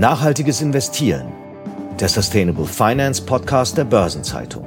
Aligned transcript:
Nachhaltiges 0.00 0.62
Investieren, 0.62 1.30
der 2.00 2.08
Sustainable 2.08 2.64
Finance 2.64 3.20
Podcast 3.20 3.76
der 3.76 3.84
Börsenzeitung. 3.84 4.64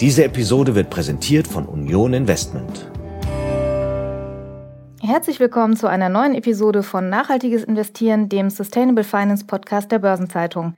Diese 0.00 0.24
Episode 0.24 0.74
wird 0.74 0.88
präsentiert 0.88 1.46
von 1.46 1.66
Union 1.66 2.14
Investment. 2.14 2.90
Herzlich 5.02 5.40
willkommen 5.40 5.76
zu 5.76 5.88
einer 5.88 6.08
neuen 6.08 6.34
Episode 6.34 6.82
von 6.82 7.10
Nachhaltiges 7.10 7.64
Investieren, 7.64 8.30
dem 8.30 8.48
Sustainable 8.48 9.04
Finance 9.04 9.44
Podcast 9.44 9.92
der 9.92 9.98
Börsenzeitung. 9.98 10.72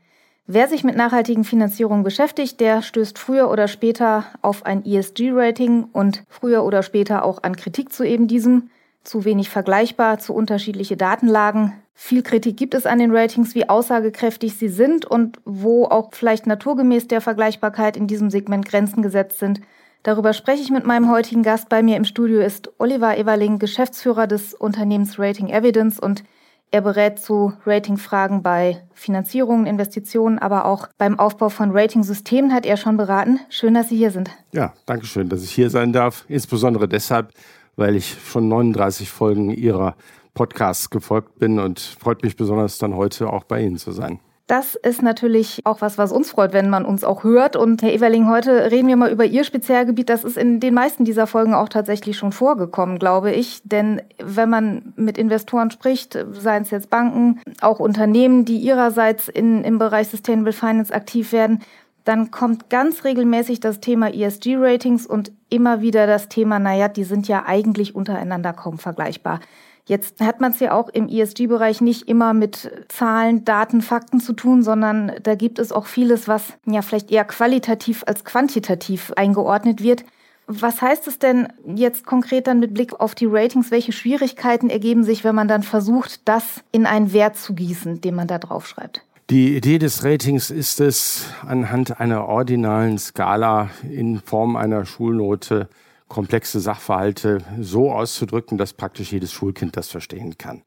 Wer 0.48 0.66
sich 0.66 0.82
mit 0.82 0.96
nachhaltigen 0.96 1.44
Finanzierungen 1.44 2.02
beschäftigt, 2.02 2.58
der 2.58 2.82
stößt 2.82 3.16
früher 3.16 3.48
oder 3.48 3.68
später 3.68 4.24
auf 4.42 4.66
ein 4.66 4.84
ESG-Rating 4.84 5.84
und 5.92 6.24
früher 6.28 6.64
oder 6.64 6.82
später 6.82 7.24
auch 7.24 7.44
an 7.44 7.54
Kritik 7.54 7.92
zu 7.92 8.02
eben 8.02 8.26
diesem 8.26 8.70
zu 9.04 9.24
wenig 9.24 9.50
vergleichbar, 9.50 10.18
zu 10.18 10.34
unterschiedliche 10.34 10.96
Datenlagen. 10.96 11.74
Viel 11.94 12.22
Kritik 12.22 12.56
gibt 12.56 12.74
es 12.74 12.86
an 12.86 12.98
den 12.98 13.14
Ratings, 13.14 13.54
wie 13.54 13.68
aussagekräftig 13.68 14.56
sie 14.56 14.68
sind 14.68 15.06
und 15.06 15.38
wo 15.44 15.84
auch 15.84 16.10
vielleicht 16.12 16.46
naturgemäß 16.46 17.08
der 17.08 17.20
Vergleichbarkeit 17.20 17.96
in 17.96 18.06
diesem 18.06 18.30
Segment 18.30 18.66
Grenzen 18.68 19.00
gesetzt 19.00 19.38
sind. 19.38 19.60
Darüber 20.02 20.34
spreche 20.34 20.62
ich 20.62 20.70
mit 20.70 20.84
meinem 20.84 21.10
heutigen 21.10 21.42
Gast. 21.42 21.68
Bei 21.70 21.82
mir 21.82 21.96
im 21.96 22.04
Studio 22.04 22.40
ist 22.40 22.70
Oliver 22.78 23.16
Everling, 23.16 23.58
Geschäftsführer 23.58 24.26
des 24.26 24.52
Unternehmens 24.52 25.18
Rating 25.18 25.48
Evidence 25.48 25.98
und 25.98 26.24
er 26.70 26.80
berät 26.80 27.20
zu 27.20 27.52
Ratingfragen 27.64 28.42
bei 28.42 28.82
Finanzierungen, 28.92 29.64
Investitionen, 29.64 30.40
aber 30.40 30.64
auch 30.64 30.88
beim 30.98 31.20
Aufbau 31.20 31.48
von 31.48 31.70
Ratingsystemen 31.70 32.52
hat 32.52 32.66
er 32.66 32.76
schon 32.76 32.96
beraten. 32.96 33.38
Schön, 33.48 33.74
dass 33.74 33.90
Sie 33.90 33.96
hier 33.96 34.10
sind. 34.10 34.28
Ja, 34.52 34.74
danke 34.84 35.06
schön, 35.06 35.28
dass 35.28 35.44
ich 35.44 35.52
hier 35.52 35.70
sein 35.70 35.92
darf. 35.92 36.24
Insbesondere 36.26 36.88
deshalb, 36.88 37.30
weil 37.76 37.94
ich 37.94 38.16
schon 38.26 38.48
39 38.48 39.08
Folgen 39.08 39.50
Ihrer 39.50 39.94
Podcasts 40.34 40.90
gefolgt 40.90 41.38
bin 41.38 41.58
und 41.58 41.80
freut 41.80 42.22
mich 42.22 42.36
besonders 42.36 42.78
dann 42.78 42.96
heute 42.96 43.30
auch 43.30 43.44
bei 43.44 43.62
Ihnen 43.62 43.78
zu 43.78 43.92
sein. 43.92 44.20
Das 44.46 44.74
ist 44.74 45.00
natürlich 45.00 45.62
auch 45.64 45.80
was, 45.80 45.96
was 45.96 46.12
uns 46.12 46.30
freut, 46.30 46.52
wenn 46.52 46.68
man 46.68 46.84
uns 46.84 47.02
auch 47.02 47.24
hört. 47.24 47.56
Und 47.56 47.80
Herr 47.80 47.94
Everling, 47.94 48.28
heute 48.28 48.70
reden 48.70 48.88
wir 48.88 48.96
mal 48.96 49.10
über 49.10 49.24
Ihr 49.24 49.42
Spezialgebiet. 49.42 50.10
Das 50.10 50.22
ist 50.22 50.36
in 50.36 50.60
den 50.60 50.74
meisten 50.74 51.06
dieser 51.06 51.26
Folgen 51.26 51.54
auch 51.54 51.70
tatsächlich 51.70 52.18
schon 52.18 52.30
vorgekommen, 52.30 52.98
glaube 52.98 53.32
ich. 53.32 53.62
Denn 53.64 54.02
wenn 54.22 54.50
man 54.50 54.92
mit 54.96 55.16
Investoren 55.16 55.70
spricht, 55.70 56.18
seien 56.32 56.62
es 56.62 56.70
jetzt 56.70 56.90
Banken, 56.90 57.40
auch 57.62 57.80
Unternehmen, 57.80 58.44
die 58.44 58.58
ihrerseits 58.58 59.28
in, 59.28 59.64
im 59.64 59.78
Bereich 59.78 60.08
Sustainable 60.08 60.52
Finance 60.52 60.92
aktiv 60.92 61.32
werden, 61.32 61.60
dann 62.04 62.30
kommt 62.30 62.68
ganz 62.68 63.04
regelmäßig 63.04 63.60
das 63.60 63.80
Thema 63.80 64.12
ESG-Ratings 64.12 65.06
und 65.06 65.32
immer 65.48 65.80
wieder 65.80 66.06
das 66.06 66.28
Thema, 66.28 66.58
naja, 66.58 66.88
die 66.88 67.04
sind 67.04 67.28
ja 67.28 67.44
eigentlich 67.46 67.94
untereinander 67.94 68.52
kaum 68.52 68.76
vergleichbar. 68.76 69.40
Jetzt 69.86 70.20
hat 70.20 70.40
man 70.40 70.52
es 70.52 70.60
ja 70.60 70.72
auch 70.72 70.88
im 70.88 71.08
ESG-Bereich 71.08 71.82
nicht 71.82 72.08
immer 72.08 72.32
mit 72.32 72.70
Zahlen, 72.88 73.44
Daten, 73.44 73.82
Fakten 73.82 74.18
zu 74.18 74.32
tun, 74.32 74.62
sondern 74.62 75.12
da 75.22 75.34
gibt 75.34 75.58
es 75.58 75.72
auch 75.72 75.86
vieles, 75.86 76.26
was 76.26 76.54
ja 76.64 76.80
vielleicht 76.80 77.10
eher 77.10 77.24
qualitativ 77.24 78.02
als 78.06 78.24
quantitativ 78.24 79.12
eingeordnet 79.12 79.82
wird. 79.82 80.04
Was 80.46 80.80
heißt 80.80 81.06
es 81.06 81.18
denn 81.18 81.48
jetzt 81.66 82.06
konkret 82.06 82.46
dann 82.46 82.60
mit 82.60 82.72
Blick 82.72 82.98
auf 82.98 83.14
die 83.14 83.26
Ratings? 83.26 83.70
Welche 83.70 83.92
Schwierigkeiten 83.92 84.70
ergeben 84.70 85.04
sich, 85.04 85.22
wenn 85.22 85.34
man 85.34 85.48
dann 85.48 85.62
versucht, 85.62 86.26
das 86.26 86.62
in 86.72 86.86
einen 86.86 87.12
Wert 87.12 87.36
zu 87.36 87.54
gießen, 87.54 88.00
den 88.00 88.14
man 88.14 88.26
da 88.26 88.38
draufschreibt? 88.38 89.02
Die 89.30 89.56
Idee 89.56 89.78
des 89.78 90.04
Ratings 90.04 90.50
ist 90.50 90.80
es, 90.80 91.26
anhand 91.46 91.98
einer 91.98 92.26
ordinalen 92.26 92.98
Skala 92.98 93.70
in 93.90 94.20
Form 94.20 94.56
einer 94.56 94.84
Schulnote 94.84 95.68
komplexe 96.14 96.60
Sachverhalte 96.60 97.42
so 97.60 97.90
auszudrücken, 97.90 98.56
dass 98.56 98.72
praktisch 98.72 99.10
jedes 99.10 99.32
Schulkind 99.32 99.76
das 99.76 99.88
verstehen 99.88 100.38
kann. 100.38 100.62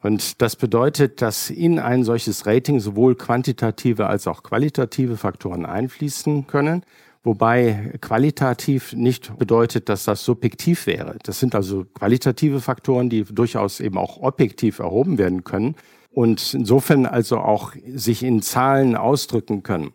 Und 0.00 0.40
das 0.40 0.56
bedeutet, 0.56 1.20
dass 1.20 1.50
in 1.50 1.78
ein 1.78 2.04
solches 2.04 2.46
Rating 2.46 2.80
sowohl 2.80 3.14
quantitative 3.14 4.06
als 4.06 4.26
auch 4.26 4.42
qualitative 4.42 5.18
Faktoren 5.18 5.66
einfließen 5.66 6.46
können, 6.46 6.84
wobei 7.22 7.92
qualitativ 8.00 8.94
nicht 8.94 9.36
bedeutet, 9.38 9.90
dass 9.90 10.04
das 10.04 10.24
subjektiv 10.24 10.86
wäre. 10.86 11.18
Das 11.22 11.38
sind 11.38 11.54
also 11.54 11.84
qualitative 11.84 12.62
Faktoren, 12.62 13.10
die 13.10 13.24
durchaus 13.24 13.80
eben 13.80 13.98
auch 13.98 14.22
objektiv 14.22 14.78
erhoben 14.78 15.18
werden 15.18 15.44
können 15.44 15.74
und 16.10 16.54
insofern 16.54 17.04
also 17.04 17.36
auch 17.40 17.74
sich 17.94 18.22
in 18.22 18.40
Zahlen 18.40 18.96
ausdrücken 18.96 19.62
können. 19.62 19.92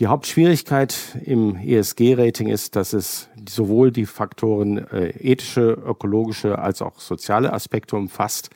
Die 0.00 0.06
Hauptschwierigkeit 0.06 0.96
im 1.26 1.56
ESG-Rating 1.56 2.48
ist, 2.48 2.74
dass 2.74 2.94
es 2.94 3.28
sowohl 3.46 3.92
die 3.92 4.06
Faktoren 4.06 4.78
äh, 4.78 5.10
ethische, 5.10 5.72
ökologische 5.72 6.58
als 6.58 6.80
auch 6.80 6.98
soziale 6.98 7.52
Aspekte 7.52 7.96
umfasst. 7.96 8.48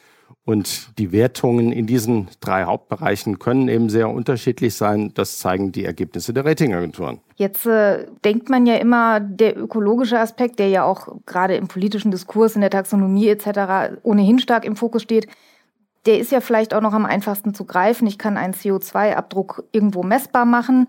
Und 0.47 0.99
die 0.99 1.13
Wertungen 1.13 1.71
in 1.71 1.87
diesen 1.87 2.29
drei 2.41 2.65
Hauptbereichen 2.65 3.39
können 3.39 3.69
eben 3.69 3.91
sehr 3.91 4.09
unterschiedlich 4.09 4.75
sein. 4.75 5.13
Das 5.13 5.39
zeigen 5.39 5.71
die 5.71 5.85
Ergebnisse 5.85 6.33
der 6.33 6.47
Ratingagenturen. 6.47 7.21
Jetzt 7.37 7.67
äh, 7.67 8.07
denkt 8.25 8.49
man 8.49 8.65
ja 8.65 8.77
immer, 8.77 9.21
der 9.21 9.59
ökologische 9.59 10.19
Aspekt, 10.19 10.59
der 10.59 10.71
ja 10.71 10.85
auch 10.85 11.09
gerade 11.27 11.57
im 11.57 11.69
politischen 11.69 12.11
Diskurs, 12.11 12.55
in 12.55 12.63
der 12.63 12.71
Taxonomie 12.71 13.29
etc. 13.29 13.99
ohnehin 14.03 14.39
stark 14.39 14.65
im 14.65 14.77
Fokus 14.77 15.03
steht, 15.03 15.27
der 16.07 16.19
ist 16.19 16.33
ja 16.33 16.41
vielleicht 16.41 16.73
auch 16.73 16.81
noch 16.81 16.95
am 16.95 17.05
einfachsten 17.05 17.53
zu 17.53 17.67
greifen. 17.67 18.07
Ich 18.07 18.17
kann 18.17 18.39
einen 18.39 18.55
CO2-Abdruck 18.55 19.65
irgendwo 19.73 20.03
messbar 20.03 20.47
machen, 20.47 20.89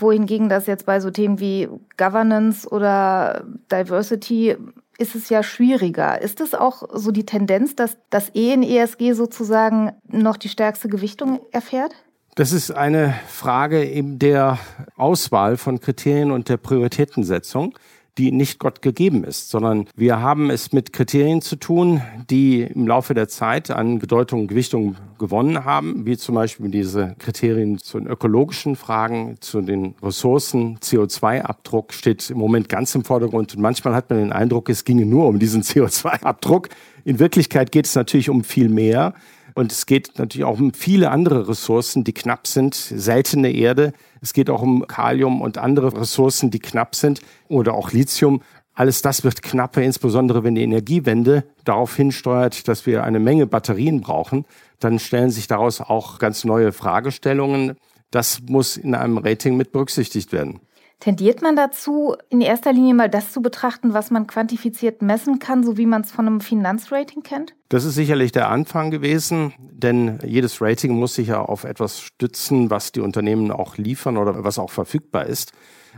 wohingegen 0.00 0.48
das 0.48 0.66
jetzt 0.66 0.86
bei 0.86 1.00
so 1.00 1.10
Themen 1.10 1.40
wie 1.40 1.68
Governance 1.96 2.68
oder 2.68 3.44
Diversity 3.70 4.56
ist 4.98 5.14
es 5.14 5.28
ja 5.28 5.42
schwieriger. 5.42 6.20
Ist 6.22 6.40
es 6.40 6.54
auch 6.54 6.82
so 6.92 7.10
die 7.10 7.26
Tendenz, 7.26 7.76
dass 7.76 7.96
das 8.10 8.34
E 8.34 8.52
in 8.52 8.62
ESG 8.62 9.12
sozusagen 9.12 9.92
noch 10.08 10.36
die 10.36 10.48
stärkste 10.48 10.88
Gewichtung 10.88 11.40
erfährt? 11.52 11.94
Das 12.34 12.52
ist 12.52 12.70
eine 12.70 13.14
Frage 13.28 13.84
eben 13.84 14.18
der 14.18 14.58
Auswahl 14.96 15.56
von 15.56 15.80
Kriterien 15.80 16.30
und 16.30 16.48
der 16.48 16.58
Prioritätensetzung 16.58 17.74
die 18.18 18.32
nicht 18.32 18.58
Gott 18.58 18.82
gegeben 18.82 19.24
ist, 19.24 19.50
sondern 19.50 19.86
wir 19.94 20.20
haben 20.20 20.50
es 20.50 20.72
mit 20.72 20.92
Kriterien 20.92 21.42
zu 21.42 21.56
tun, 21.56 22.02
die 22.30 22.62
im 22.62 22.86
Laufe 22.86 23.14
der 23.14 23.28
Zeit 23.28 23.70
an 23.70 23.98
Bedeutung 23.98 24.42
und 24.42 24.48
Gewichtung 24.48 24.96
gewonnen 25.18 25.64
haben, 25.64 26.06
wie 26.06 26.16
zum 26.16 26.34
Beispiel 26.34 26.70
diese 26.70 27.14
Kriterien 27.18 27.78
zu 27.78 27.98
den 27.98 28.06
ökologischen 28.08 28.76
Fragen, 28.76 29.36
zu 29.40 29.60
den 29.60 29.94
Ressourcen, 30.02 30.78
CO2-Abdruck 30.78 31.92
steht 31.92 32.30
im 32.30 32.38
Moment 32.38 32.68
ganz 32.68 32.94
im 32.94 33.04
Vordergrund 33.04 33.54
und 33.54 33.60
manchmal 33.60 33.94
hat 33.94 34.10
man 34.10 34.18
den 34.18 34.32
Eindruck, 34.32 34.68
es 34.68 34.84
ginge 34.84 35.06
nur 35.06 35.26
um 35.26 35.38
diesen 35.38 35.62
CO2-Abdruck. 35.62 36.68
In 37.04 37.18
Wirklichkeit 37.18 37.70
geht 37.70 37.86
es 37.86 37.94
natürlich 37.94 38.30
um 38.30 38.44
viel 38.44 38.68
mehr. 38.68 39.14
Und 39.56 39.72
es 39.72 39.86
geht 39.86 40.18
natürlich 40.18 40.44
auch 40.44 40.60
um 40.60 40.74
viele 40.74 41.10
andere 41.10 41.48
Ressourcen, 41.48 42.04
die 42.04 42.12
knapp 42.12 42.46
sind, 42.46 42.74
seltene 42.74 43.50
Erde. 43.50 43.94
Es 44.20 44.34
geht 44.34 44.50
auch 44.50 44.60
um 44.60 44.86
Kalium 44.86 45.40
und 45.40 45.56
andere 45.56 45.98
Ressourcen, 45.98 46.50
die 46.50 46.58
knapp 46.58 46.94
sind 46.94 47.22
oder 47.48 47.72
auch 47.72 47.90
Lithium. 47.90 48.42
Alles 48.74 49.00
das 49.00 49.24
wird 49.24 49.40
knapper, 49.40 49.80
insbesondere 49.80 50.44
wenn 50.44 50.56
die 50.56 50.62
Energiewende 50.62 51.44
darauf 51.64 51.96
hinsteuert, 51.96 52.68
dass 52.68 52.84
wir 52.84 53.02
eine 53.02 53.18
Menge 53.18 53.46
Batterien 53.46 54.02
brauchen. 54.02 54.44
Dann 54.78 54.98
stellen 54.98 55.30
sich 55.30 55.46
daraus 55.46 55.80
auch 55.80 56.18
ganz 56.18 56.44
neue 56.44 56.72
Fragestellungen. 56.72 57.78
Das 58.10 58.42
muss 58.42 58.76
in 58.76 58.94
einem 58.94 59.16
Rating 59.16 59.56
mit 59.56 59.72
berücksichtigt 59.72 60.32
werden. 60.32 60.60
Tendiert 61.00 61.40
man 61.40 61.56
dazu, 61.56 62.14
in 62.28 62.42
erster 62.42 62.74
Linie 62.74 62.92
mal 62.92 63.08
das 63.08 63.32
zu 63.32 63.40
betrachten, 63.40 63.94
was 63.94 64.10
man 64.10 64.26
quantifiziert 64.26 65.00
messen 65.00 65.38
kann, 65.38 65.64
so 65.64 65.78
wie 65.78 65.86
man 65.86 66.02
es 66.02 66.12
von 66.12 66.26
einem 66.26 66.42
Finanzrating 66.42 67.22
kennt? 67.22 67.55
Das 67.68 67.84
ist 67.84 67.96
sicherlich 67.96 68.30
der 68.30 68.48
Anfang 68.48 68.92
gewesen, 68.92 69.52
denn 69.58 70.20
jedes 70.24 70.62
Rating 70.62 70.92
muss 70.92 71.16
sich 71.16 71.28
ja 71.28 71.42
auf 71.42 71.64
etwas 71.64 72.00
stützen, 72.00 72.70
was 72.70 72.92
die 72.92 73.00
Unternehmen 73.00 73.50
auch 73.50 73.76
liefern 73.76 74.16
oder 74.18 74.44
was 74.44 74.60
auch 74.60 74.70
verfügbar 74.70 75.26
ist. 75.26 75.52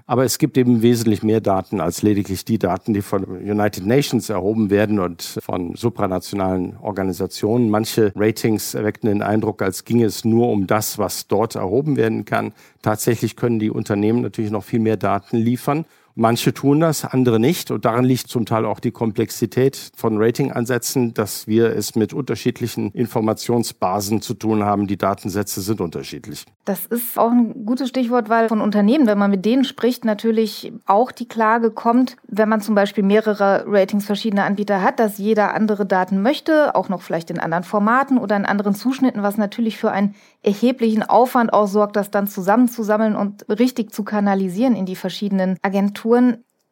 Aber 0.06 0.24
es 0.24 0.38
gibt 0.38 0.56
eben 0.56 0.80
wesentlich 0.80 1.22
mehr 1.22 1.42
Daten 1.42 1.80
als 1.80 2.00
lediglich 2.00 2.46
die 2.46 2.58
Daten, 2.58 2.94
die 2.94 3.02
von 3.02 3.24
United 3.24 3.84
Nations 3.84 4.30
erhoben 4.30 4.70
werden 4.70 4.98
und 4.98 5.38
von 5.42 5.74
supranationalen 5.74 6.78
Organisationen. 6.78 7.68
Manche 7.68 8.12
Ratings 8.16 8.72
erweckten 8.72 9.08
den 9.08 9.20
Eindruck, 9.20 9.60
als 9.60 9.84
ginge 9.84 10.06
es 10.06 10.24
nur 10.24 10.48
um 10.48 10.66
das, 10.66 10.96
was 10.96 11.26
dort 11.26 11.56
erhoben 11.56 11.96
werden 11.96 12.24
kann. 12.24 12.54
Tatsächlich 12.80 13.36
können 13.36 13.58
die 13.58 13.70
Unternehmen 13.70 14.22
natürlich 14.22 14.50
noch 14.50 14.64
viel 14.64 14.80
mehr 14.80 14.96
Daten 14.96 15.36
liefern. 15.36 15.84
Manche 16.20 16.52
tun 16.52 16.80
das, 16.80 17.04
andere 17.04 17.38
nicht. 17.38 17.70
Und 17.70 17.84
daran 17.84 18.04
liegt 18.04 18.26
zum 18.26 18.44
Teil 18.44 18.66
auch 18.66 18.80
die 18.80 18.90
Komplexität 18.90 19.92
von 19.96 20.20
Ratingansätzen, 20.20 21.14
dass 21.14 21.46
wir 21.46 21.76
es 21.76 21.94
mit 21.94 22.12
unterschiedlichen 22.12 22.90
Informationsbasen 22.90 24.20
zu 24.20 24.34
tun 24.34 24.64
haben. 24.64 24.88
Die 24.88 24.96
Datensätze 24.96 25.60
sind 25.60 25.80
unterschiedlich. 25.80 26.44
Das 26.64 26.86
ist 26.86 27.16
auch 27.16 27.30
ein 27.30 27.64
gutes 27.64 27.90
Stichwort, 27.90 28.28
weil 28.28 28.48
von 28.48 28.60
Unternehmen, 28.60 29.06
wenn 29.06 29.16
man 29.16 29.30
mit 29.30 29.44
denen 29.44 29.62
spricht, 29.62 30.04
natürlich 30.04 30.72
auch 30.86 31.12
die 31.12 31.28
Klage 31.28 31.70
kommt, 31.70 32.16
wenn 32.26 32.48
man 32.48 32.62
zum 32.62 32.74
Beispiel 32.74 33.04
mehrere 33.04 33.62
Ratings 33.68 34.04
verschiedener 34.04 34.42
Anbieter 34.42 34.82
hat, 34.82 34.98
dass 34.98 35.18
jeder 35.18 35.54
andere 35.54 35.86
Daten 35.86 36.20
möchte, 36.20 36.74
auch 36.74 36.88
noch 36.88 37.02
vielleicht 37.02 37.30
in 37.30 37.38
anderen 37.38 37.62
Formaten 37.62 38.18
oder 38.18 38.36
in 38.36 38.44
anderen 38.44 38.74
Zuschnitten, 38.74 39.22
was 39.22 39.36
natürlich 39.36 39.78
für 39.78 39.92
einen 39.92 40.16
erheblichen 40.42 41.04
Aufwand 41.04 41.52
aussorgt, 41.52 41.94
das 41.94 42.10
dann 42.10 42.26
zusammenzusammeln 42.26 43.14
und 43.14 43.48
richtig 43.48 43.92
zu 43.92 44.02
kanalisieren 44.02 44.74
in 44.74 44.84
die 44.84 44.96
verschiedenen 44.96 45.58
Agenturen. 45.62 46.07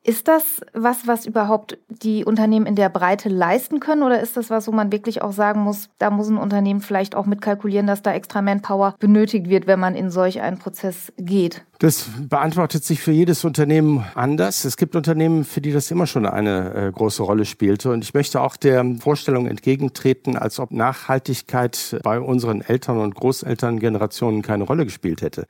Ist 0.07 0.29
das 0.29 0.61
was, 0.73 1.09
was 1.09 1.27
überhaupt 1.27 1.79
die 1.89 2.25
Unternehmen 2.25 2.65
in 2.67 2.77
der 2.77 2.89
Breite 2.91 3.29
leisten 3.29 3.81
können? 3.81 4.05
Oder 4.05 4.21
ist 4.21 4.37
das 4.37 4.51
was, 4.51 4.69
wo 4.69 4.73
man 4.73 4.93
wirklich 4.93 5.21
auch 5.21 5.33
sagen 5.33 5.63
muss, 5.63 5.89
da 5.99 6.11
muss 6.11 6.29
ein 6.29 6.37
Unternehmen 6.37 6.81
vielleicht 6.81 7.17
auch 7.17 7.27
mitkalkulieren, 7.27 7.89
dass 7.89 8.03
da 8.03 8.13
extra 8.13 8.41
Manpower 8.41 8.95
benötigt 9.01 9.49
wird, 9.49 9.67
wenn 9.67 9.81
man 9.81 9.97
in 9.97 10.13
solch 10.13 10.41
einen 10.41 10.61
Prozess 10.61 11.13
geht? 11.19 11.65
Das 11.81 12.09
beantwortet 12.21 12.85
sich 12.85 13.01
für 13.01 13.11
jedes 13.11 13.45
Unternehmen 13.45 14.05
anders. 14.15 14.65
Es 14.65 14.77
gibt 14.77 14.95
Unternehmen, 14.95 15.43
für 15.43 15.61
die 15.61 15.73
das 15.73 15.91
immer 15.91 16.07
schon 16.07 16.25
eine 16.25 16.73
äh, 16.73 16.93
große 16.93 17.25
Rolle 17.25 17.45
spielte. 17.45 17.91
Und 17.91 18.05
ich 18.05 18.15
möchte 18.15 18.41
auch 18.41 18.57
der 18.57 18.85
Vorstellung 19.01 19.49
entgegentreten, 19.49 20.37
als 20.37 20.61
ob 20.61 20.71
Nachhaltigkeit 20.71 21.99
bei 22.05 22.21
unseren 22.21 22.61
Eltern 22.61 22.99
und 22.99 23.17
Großelterngenerationen 23.17 24.43
keine 24.43 24.63
Rolle 24.63 24.85
gespielt 24.85 25.21
hätte 25.21 25.49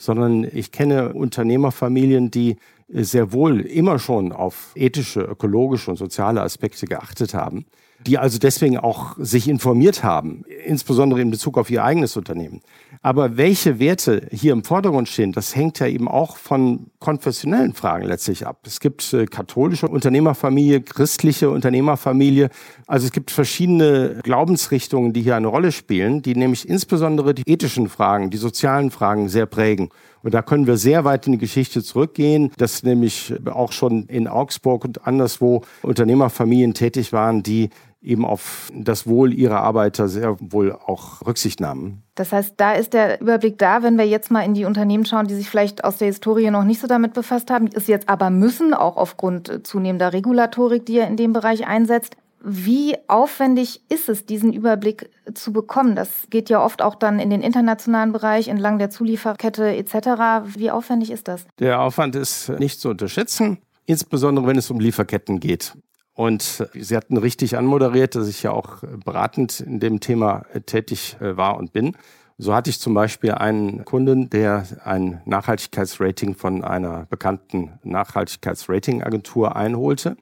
sondern 0.00 0.46
ich 0.50 0.70
kenne 0.70 1.12
Unternehmerfamilien, 1.12 2.30
die 2.30 2.56
sehr 2.88 3.32
wohl 3.32 3.60
immer 3.60 3.98
schon 3.98 4.32
auf 4.32 4.72
ethische, 4.74 5.20
ökologische 5.20 5.90
und 5.90 5.96
soziale 5.96 6.42
Aspekte 6.42 6.86
geachtet 6.86 7.34
haben, 7.34 7.66
die 8.06 8.18
also 8.18 8.38
deswegen 8.38 8.78
auch 8.78 9.16
sich 9.18 9.48
informiert 9.48 10.02
haben, 10.02 10.44
insbesondere 10.64 11.20
in 11.20 11.30
Bezug 11.30 11.58
auf 11.58 11.70
ihr 11.70 11.84
eigenes 11.84 12.16
Unternehmen. 12.16 12.60
Aber 13.02 13.36
welche 13.36 13.78
Werte 13.78 14.26
hier 14.30 14.52
im 14.52 14.64
Vordergrund 14.64 15.08
stehen, 15.08 15.32
das 15.32 15.54
hängt 15.54 15.78
ja 15.80 15.86
eben 15.86 16.08
auch 16.08 16.36
von 16.36 16.90
konfessionellen 17.00 17.74
Fragen 17.74 18.06
letztlich 18.06 18.46
ab. 18.46 18.60
Es 18.66 18.80
gibt 18.80 19.12
äh, 19.12 19.26
katholische 19.26 19.88
Unternehmerfamilie, 19.88 20.80
christliche 20.80 21.50
Unternehmerfamilie. 21.50 22.50
Also 22.86 23.06
es 23.06 23.12
gibt 23.12 23.30
verschiedene 23.30 24.18
Glaubensrichtungen, 24.22 25.12
die 25.12 25.22
hier 25.22 25.36
eine 25.36 25.46
Rolle 25.46 25.70
spielen, 25.72 26.22
die 26.22 26.34
nämlich 26.34 26.68
insbesondere 26.68 27.34
die 27.34 27.42
ethischen 27.46 27.88
Fragen, 27.88 28.30
die 28.30 28.36
sozialen 28.36 28.90
Fragen 28.90 29.28
sehr 29.28 29.46
prägen. 29.46 29.90
Und 30.22 30.34
da 30.34 30.42
können 30.42 30.66
wir 30.66 30.76
sehr 30.76 31.04
weit 31.04 31.26
in 31.26 31.32
die 31.32 31.38
Geschichte 31.38 31.82
zurückgehen, 31.82 32.50
dass 32.56 32.82
nämlich 32.82 33.34
auch 33.46 33.70
schon 33.70 34.06
in 34.06 34.26
Augsburg 34.26 34.84
und 34.84 35.06
anderswo 35.06 35.62
Unternehmerfamilien 35.82 36.74
tätig 36.74 37.12
waren, 37.12 37.44
die 37.44 37.70
eben 38.00 38.24
auf 38.24 38.70
das 38.72 39.06
Wohl 39.06 39.34
ihrer 39.34 39.60
Arbeiter 39.60 40.08
sehr 40.08 40.36
wohl 40.38 40.72
auch 40.72 41.26
Rücksicht 41.26 41.60
nahmen. 41.60 42.02
Das 42.14 42.32
heißt, 42.32 42.54
da 42.56 42.72
ist 42.72 42.92
der 42.92 43.20
Überblick 43.20 43.58
da, 43.58 43.82
wenn 43.82 43.98
wir 43.98 44.06
jetzt 44.06 44.30
mal 44.30 44.42
in 44.42 44.54
die 44.54 44.64
Unternehmen 44.64 45.04
schauen, 45.04 45.26
die 45.26 45.34
sich 45.34 45.50
vielleicht 45.50 45.84
aus 45.84 45.98
der 45.98 46.06
Historie 46.06 46.50
noch 46.50 46.64
nicht 46.64 46.80
so 46.80 46.86
damit 46.86 47.14
befasst 47.14 47.50
haben, 47.50 47.68
es 47.72 47.86
jetzt 47.86 48.08
aber 48.08 48.30
müssen, 48.30 48.74
auch 48.74 48.96
aufgrund 48.96 49.66
zunehmender 49.66 50.12
Regulatorik, 50.12 50.86
die 50.86 50.98
er 50.98 51.08
in 51.08 51.16
dem 51.16 51.32
Bereich 51.32 51.66
einsetzt. 51.66 52.16
Wie 52.40 52.96
aufwendig 53.08 53.82
ist 53.88 54.08
es, 54.08 54.24
diesen 54.24 54.52
Überblick 54.52 55.10
zu 55.34 55.52
bekommen? 55.52 55.96
Das 55.96 56.08
geht 56.30 56.48
ja 56.50 56.64
oft 56.64 56.82
auch 56.82 56.94
dann 56.94 57.18
in 57.18 57.30
den 57.30 57.42
internationalen 57.42 58.12
Bereich, 58.12 58.46
entlang 58.46 58.78
der 58.78 58.90
Zulieferkette 58.90 59.76
etc. 59.76 60.54
Wie 60.56 60.70
aufwendig 60.70 61.10
ist 61.10 61.26
das? 61.26 61.46
Der 61.58 61.80
Aufwand 61.80 62.14
ist 62.14 62.48
nicht 62.60 62.80
zu 62.80 62.90
unterschätzen, 62.90 63.58
insbesondere 63.86 64.46
wenn 64.46 64.56
es 64.56 64.70
um 64.70 64.78
Lieferketten 64.78 65.40
geht. 65.40 65.74
Und 66.18 66.68
Sie 66.74 66.96
hatten 66.96 67.16
richtig 67.16 67.56
anmoderiert, 67.56 68.16
dass 68.16 68.26
ich 68.26 68.42
ja 68.42 68.50
auch 68.50 68.78
beratend 69.04 69.60
in 69.60 69.78
dem 69.78 70.00
Thema 70.00 70.46
tätig 70.66 71.16
äh, 71.20 71.36
war 71.36 71.56
und 71.56 71.72
bin. 71.72 71.96
So 72.38 72.56
hatte 72.56 72.70
ich 72.70 72.80
zum 72.80 72.92
Beispiel 72.92 73.30
einen 73.30 73.84
Kunden, 73.84 74.28
der 74.28 74.66
ein 74.82 75.22
Nachhaltigkeitsrating 75.26 76.34
von 76.34 76.64
einer 76.64 77.06
bekannten 77.08 77.78
Nachhaltigkeitsratingagentur 77.84 79.54
einholte. 79.54 80.16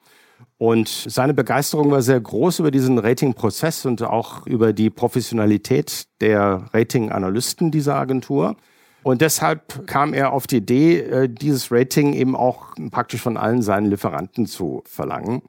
Und 0.59 0.87
seine 0.87 1.33
Begeisterung 1.33 1.91
war 1.91 2.03
sehr 2.03 2.21
groß 2.21 2.59
über 2.59 2.71
diesen 2.71 2.99
Ratingprozess 2.99 3.87
und 3.87 4.03
auch 4.03 4.47
über 4.47 4.75
die 4.75 4.91
Professionalität 4.91 6.09
der 6.21 6.67
Ratinganalysten 6.75 7.71
dieser 7.71 7.95
Agentur. 7.95 8.57
Und 9.03 9.23
deshalb 9.23 9.87
kam 9.87 10.13
er 10.13 10.35
auf 10.35 10.47
die 10.47 10.59
Idee, 10.59 10.99
äh, 10.99 11.29
dieses 11.31 11.73
Rating 11.73 12.13
eben 12.13 12.37
auch 12.37 12.75
praktisch 12.91 13.23
von 13.23 13.39
allen 13.39 13.63
seinen 13.63 13.87
Lieferanten 13.87 14.45
zu 14.45 14.83
verlangen. 14.85 15.41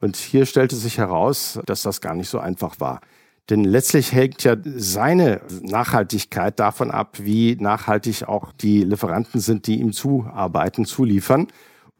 Und 0.00 0.16
hier 0.16 0.46
stellte 0.46 0.76
sich 0.76 0.98
heraus, 0.98 1.60
dass 1.66 1.82
das 1.82 2.00
gar 2.00 2.14
nicht 2.14 2.28
so 2.28 2.38
einfach 2.38 2.80
war. 2.80 3.00
Denn 3.50 3.64
letztlich 3.64 4.12
hängt 4.12 4.44
ja 4.44 4.56
seine 4.64 5.40
Nachhaltigkeit 5.62 6.58
davon 6.60 6.90
ab, 6.90 7.16
wie 7.20 7.56
nachhaltig 7.56 8.22
auch 8.28 8.52
die 8.52 8.84
Lieferanten 8.84 9.40
sind, 9.40 9.66
die 9.66 9.80
ihm 9.80 9.92
zuarbeiten, 9.92 10.84
zuliefern. 10.84 11.48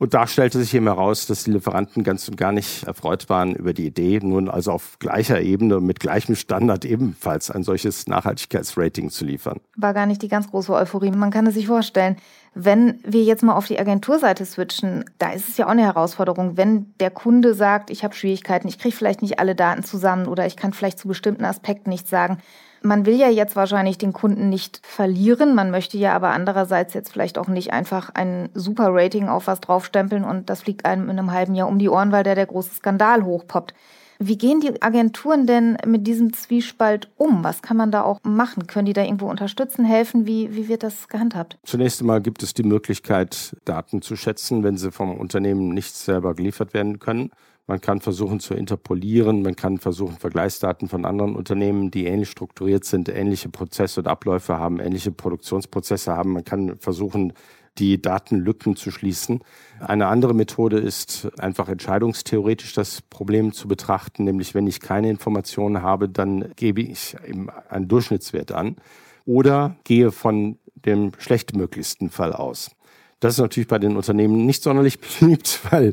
Und 0.01 0.15
da 0.15 0.27
stellte 0.27 0.59
sich 0.59 0.73
eben 0.73 0.87
heraus, 0.87 1.27
dass 1.27 1.45
die 1.45 1.51
Lieferanten 1.51 2.05
ganz 2.05 2.27
und 2.27 2.39
gar 2.39 2.53
nicht 2.53 2.85
erfreut 2.85 3.29
waren 3.29 3.55
über 3.55 3.75
die 3.75 3.87
Idee, 3.87 4.19
nun 4.23 4.49
also 4.49 4.73
auf 4.73 4.99
gleicher 4.99 5.43
Ebene 5.43 5.79
mit 5.79 6.01
gleichem 6.01 6.37
Standard 6.37 6.87
ebenfalls 6.87 7.51
ein 7.51 7.65
solches 7.65 8.07
Nachhaltigkeitsrating 8.07 9.11
zu 9.11 9.27
liefern. 9.27 9.61
War 9.77 9.93
gar 9.93 10.07
nicht 10.07 10.23
die 10.23 10.29
ganz 10.29 10.51
große 10.51 10.73
Euphorie. 10.73 11.11
Man 11.11 11.31
kann 11.31 11.47
es 11.47 11.53
sich 11.53 11.67
vorstellen. 11.67 12.17
Wenn 12.55 12.99
wir 13.05 13.23
jetzt 13.23 13.43
mal 13.43 13.53
auf 13.53 13.67
die 13.67 13.79
Agenturseite 13.79 14.47
switchen, 14.47 15.05
da 15.19 15.33
ist 15.33 15.51
es 15.51 15.59
ja 15.59 15.67
auch 15.67 15.71
eine 15.71 15.85
Herausforderung, 15.85 16.57
wenn 16.57 16.95
der 16.99 17.11
Kunde 17.11 17.53
sagt, 17.53 17.91
ich 17.91 18.03
habe 18.03 18.15
Schwierigkeiten, 18.15 18.69
ich 18.69 18.79
kriege 18.79 18.97
vielleicht 18.97 19.21
nicht 19.21 19.39
alle 19.39 19.55
Daten 19.55 19.85
zusammen 19.85 20.29
oder 20.29 20.47
ich 20.47 20.57
kann 20.57 20.73
vielleicht 20.73 20.99
zu 20.99 21.09
bestimmten 21.09 21.45
Aspekten 21.45 21.91
nichts 21.91 22.09
sagen. 22.09 22.39
Man 22.83 23.05
will 23.07 23.17
ja 23.17 23.29
jetzt 23.29 23.57
wahrscheinlich 23.57 23.99
den 23.99 24.13
Kunden 24.13 24.49
nicht 24.49 24.81
verlieren, 24.83 25.55
man 25.55 25.71
möchte 25.71 25.99
ja 25.99 26.15
aber 26.15 26.31
andererseits 26.31 26.95
jetzt 26.95 27.13
vielleicht 27.13 27.37
auch 27.37 27.49
nicht 27.49 27.73
einfach 27.73 28.11
ein 28.15 28.49
super 28.55 28.89
Rating 28.91 29.29
auf 29.29 29.47
was 29.47 29.61
draufstempeln 29.61 30.25
und 30.25 30.49
das 30.49 30.63
fliegt 30.63 30.87
einem 30.87 31.11
in 31.11 31.19
einem 31.19 31.33
halben 31.33 31.55
Jahr 31.55 31.69
um 31.69 31.79
die 31.79 31.89
Ohren, 31.89 32.13
weil 32.13 32.25
da 32.25 32.35
der 32.35 32.47
große 32.47 32.75
Skandal 32.77 33.25
hochpoppt. 33.25 33.75
Wie 34.23 34.37
gehen 34.37 34.61
die 34.61 34.83
Agenturen 34.83 35.47
denn 35.47 35.79
mit 35.87 36.07
diesem 36.07 36.35
Zwiespalt 36.35 37.09
um? 37.17 37.43
Was 37.43 37.63
kann 37.63 37.79
man 37.79 37.91
da 37.91 38.03
auch 38.03 38.21
machen? 38.23 38.67
Können 38.67 38.85
die 38.85 38.93
da 38.93 39.03
irgendwo 39.03 39.31
unterstützen, 39.31 39.83
helfen? 39.83 40.27
Wie, 40.27 40.55
wie 40.55 40.69
wird 40.69 40.83
das 40.83 41.09
gehandhabt? 41.09 41.57
Zunächst 41.65 42.03
einmal 42.03 42.21
gibt 42.21 42.43
es 42.43 42.53
die 42.53 42.63
Möglichkeit, 42.63 43.57
Daten 43.65 44.03
zu 44.03 44.17
schätzen, 44.17 44.63
wenn 44.63 44.77
sie 44.77 44.93
vom 44.93 45.17
Unternehmen 45.17 45.71
nicht 45.71 45.97
selber 45.97 46.35
geliefert 46.35 46.75
werden 46.75 46.99
können. 46.99 47.31
Man 47.71 47.81
kann 47.81 48.01
versuchen 48.01 48.41
zu 48.41 48.55
interpolieren, 48.55 49.43
man 49.43 49.55
kann 49.55 49.79
versuchen, 49.79 50.17
Vergleichsdaten 50.17 50.89
von 50.89 51.05
anderen 51.05 51.37
Unternehmen, 51.37 51.93
die 51.93 52.07
ähnlich 52.07 52.29
strukturiert 52.29 52.85
sind, 52.85 53.09
ähnliche 53.09 53.49
Prozesse 53.49 54.01
und 54.01 54.09
Abläufe 54.09 54.59
haben, 54.59 54.81
ähnliche 54.81 55.13
Produktionsprozesse 55.13 56.17
haben. 56.17 56.33
Man 56.33 56.43
kann 56.43 56.81
versuchen, 56.81 57.33
die 57.79 58.03
Datenlücken 58.03 58.75
zu 58.75 58.91
schließen. 58.91 59.45
Eine 59.79 60.09
andere 60.09 60.35
Methode 60.35 60.79
ist 60.81 61.29
einfach 61.39 61.69
entscheidungstheoretisch 61.69 62.73
das 62.73 63.03
Problem 63.03 63.53
zu 63.53 63.69
betrachten, 63.69 64.25
nämlich 64.25 64.53
wenn 64.57 64.67
ich 64.67 64.81
keine 64.81 65.09
Informationen 65.09 65.81
habe, 65.81 66.09
dann 66.09 66.51
gebe 66.57 66.83
ich 66.83 67.17
eben 67.25 67.51
einen 67.69 67.87
Durchschnittswert 67.87 68.51
an 68.51 68.79
oder 69.27 69.77
gehe 69.85 70.11
von 70.11 70.59
dem 70.75 71.13
schlechtmöglichsten 71.19 72.11
Fall 72.11 72.33
aus. 72.33 72.73
Das 73.21 73.35
ist 73.35 73.39
natürlich 73.39 73.69
bei 73.69 73.79
den 73.79 73.97
Unternehmen 73.97 74.47
nicht 74.47 74.63
sonderlich 74.63 74.99
beliebt, 75.21 75.61
weil 75.71 75.93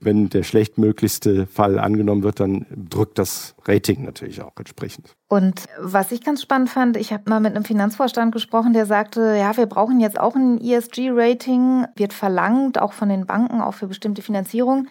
wenn 0.00 0.28
der 0.28 0.42
schlechtmöglichste 0.42 1.46
Fall 1.46 1.78
angenommen 1.78 2.22
wird, 2.22 2.38
dann 2.40 2.66
drückt 2.70 3.18
das 3.18 3.54
Rating 3.64 4.04
natürlich 4.04 4.42
auch 4.42 4.52
entsprechend. 4.58 5.16
Und 5.28 5.64
was 5.80 6.12
ich 6.12 6.22
ganz 6.22 6.42
spannend 6.42 6.68
fand, 6.68 6.96
ich 6.98 7.12
habe 7.12 7.28
mal 7.28 7.40
mit 7.40 7.56
einem 7.56 7.64
Finanzvorstand 7.64 8.30
gesprochen, 8.32 8.74
der 8.74 8.84
sagte, 8.84 9.36
ja, 9.38 9.56
wir 9.56 9.66
brauchen 9.66 10.00
jetzt 10.00 10.20
auch 10.20 10.36
ein 10.36 10.60
ESG-Rating, 10.60 11.86
wird 11.96 12.12
verlangt, 12.12 12.80
auch 12.80 12.92
von 12.92 13.08
den 13.08 13.26
Banken, 13.26 13.62
auch 13.62 13.74
für 13.74 13.86
bestimmte 13.86 14.20
Finanzierung. 14.20 14.86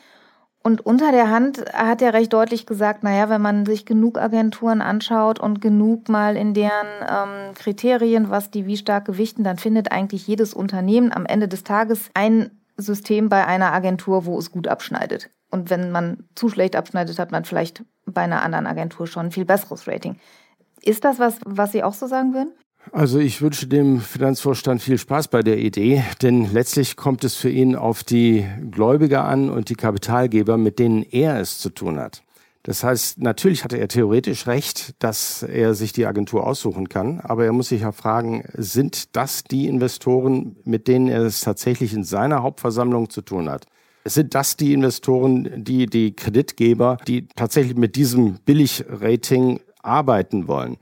Und 0.65 0.83
unter 0.83 1.11
der 1.11 1.29
Hand 1.29 1.63
hat 1.73 2.01
er 2.01 2.13
recht 2.13 2.33
deutlich 2.33 2.65
gesagt, 2.65 3.03
naja, 3.03 3.29
wenn 3.29 3.39
man 3.39 3.67
sich 3.67 3.85
genug 3.85 4.17
Agenturen 4.17 4.81
anschaut 4.81 5.39
und 5.39 5.61
genug 5.61 6.09
mal 6.09 6.35
in 6.35 6.55
deren 6.55 6.87
ähm, 7.07 7.53
Kriterien, 7.53 8.31
was 8.31 8.49
die 8.49 8.65
wie 8.65 8.75
stark 8.75 9.05
gewichten, 9.05 9.43
dann 9.43 9.59
findet 9.59 9.91
eigentlich 9.91 10.25
jedes 10.25 10.55
Unternehmen 10.55 11.11
am 11.11 11.27
Ende 11.27 11.47
des 11.47 11.63
Tages 11.63 12.09
ein 12.15 12.49
System 12.77 13.29
bei 13.29 13.45
einer 13.45 13.73
Agentur, 13.73 14.25
wo 14.25 14.39
es 14.39 14.51
gut 14.51 14.67
abschneidet. 14.67 15.29
Und 15.51 15.69
wenn 15.69 15.91
man 15.91 16.23
zu 16.33 16.49
schlecht 16.49 16.75
abschneidet, 16.75 17.19
hat 17.19 17.31
man 17.31 17.45
vielleicht 17.45 17.83
bei 18.07 18.21
einer 18.21 18.41
anderen 18.41 18.65
Agentur 18.65 19.05
schon 19.05 19.27
ein 19.27 19.31
viel 19.31 19.45
besseres 19.45 19.87
Rating. 19.87 20.17
Ist 20.81 21.05
das 21.05 21.19
was, 21.19 21.37
was 21.45 21.73
Sie 21.73 21.83
auch 21.83 21.93
so 21.93 22.07
sagen 22.07 22.33
würden? 22.33 22.53
Also 22.91 23.19
ich 23.19 23.41
wünsche 23.41 23.67
dem 23.67 23.99
Finanzvorstand 23.99 24.81
viel 24.81 24.97
Spaß 24.97 25.27
bei 25.29 25.41
der 25.41 25.57
Idee, 25.57 26.03
denn 26.21 26.53
letztlich 26.53 26.95
kommt 26.95 27.23
es 27.23 27.35
für 27.35 27.49
ihn 27.49 27.75
auf 27.75 28.03
die 28.03 28.45
Gläubiger 28.71 29.25
an 29.25 29.49
und 29.49 29.69
die 29.69 29.75
Kapitalgeber, 29.75 30.57
mit 30.57 30.79
denen 30.79 31.03
er 31.03 31.39
es 31.39 31.57
zu 31.59 31.69
tun 31.69 31.99
hat. 31.99 32.21
Das 32.63 32.83
heißt, 32.83 33.19
natürlich 33.19 33.63
hatte 33.63 33.77
er 33.77 33.87
theoretisch 33.87 34.47
recht, 34.47 34.95
dass 34.97 35.43
er 35.43 35.75
sich 35.75 35.93
die 35.93 36.07
Agentur 36.07 36.47
aussuchen 36.47 36.89
kann, 36.89 37.19
aber 37.19 37.45
er 37.45 37.53
muss 37.53 37.69
sich 37.69 37.81
ja 37.81 37.91
fragen, 37.91 38.43
sind 38.53 39.15
das 39.15 39.43
die 39.43 39.67
Investoren, 39.67 40.55
mit 40.63 40.87
denen 40.87 41.07
er 41.07 41.21
es 41.21 41.41
tatsächlich 41.41 41.93
in 41.93 42.03
seiner 42.03 42.41
Hauptversammlung 42.41 43.11
zu 43.11 43.21
tun 43.21 43.49
hat? 43.49 43.67
Sind 44.03 44.33
das 44.33 44.57
die 44.57 44.73
Investoren, 44.73 45.63
die 45.63 45.85
die 45.85 46.15
Kreditgeber, 46.15 46.97
die 47.07 47.27
tatsächlich 47.35 47.75
mit 47.75 47.95
diesem 47.95 48.39
Billigrating 48.45 49.59
arbeiten 49.83 50.47
wollen? 50.47 50.77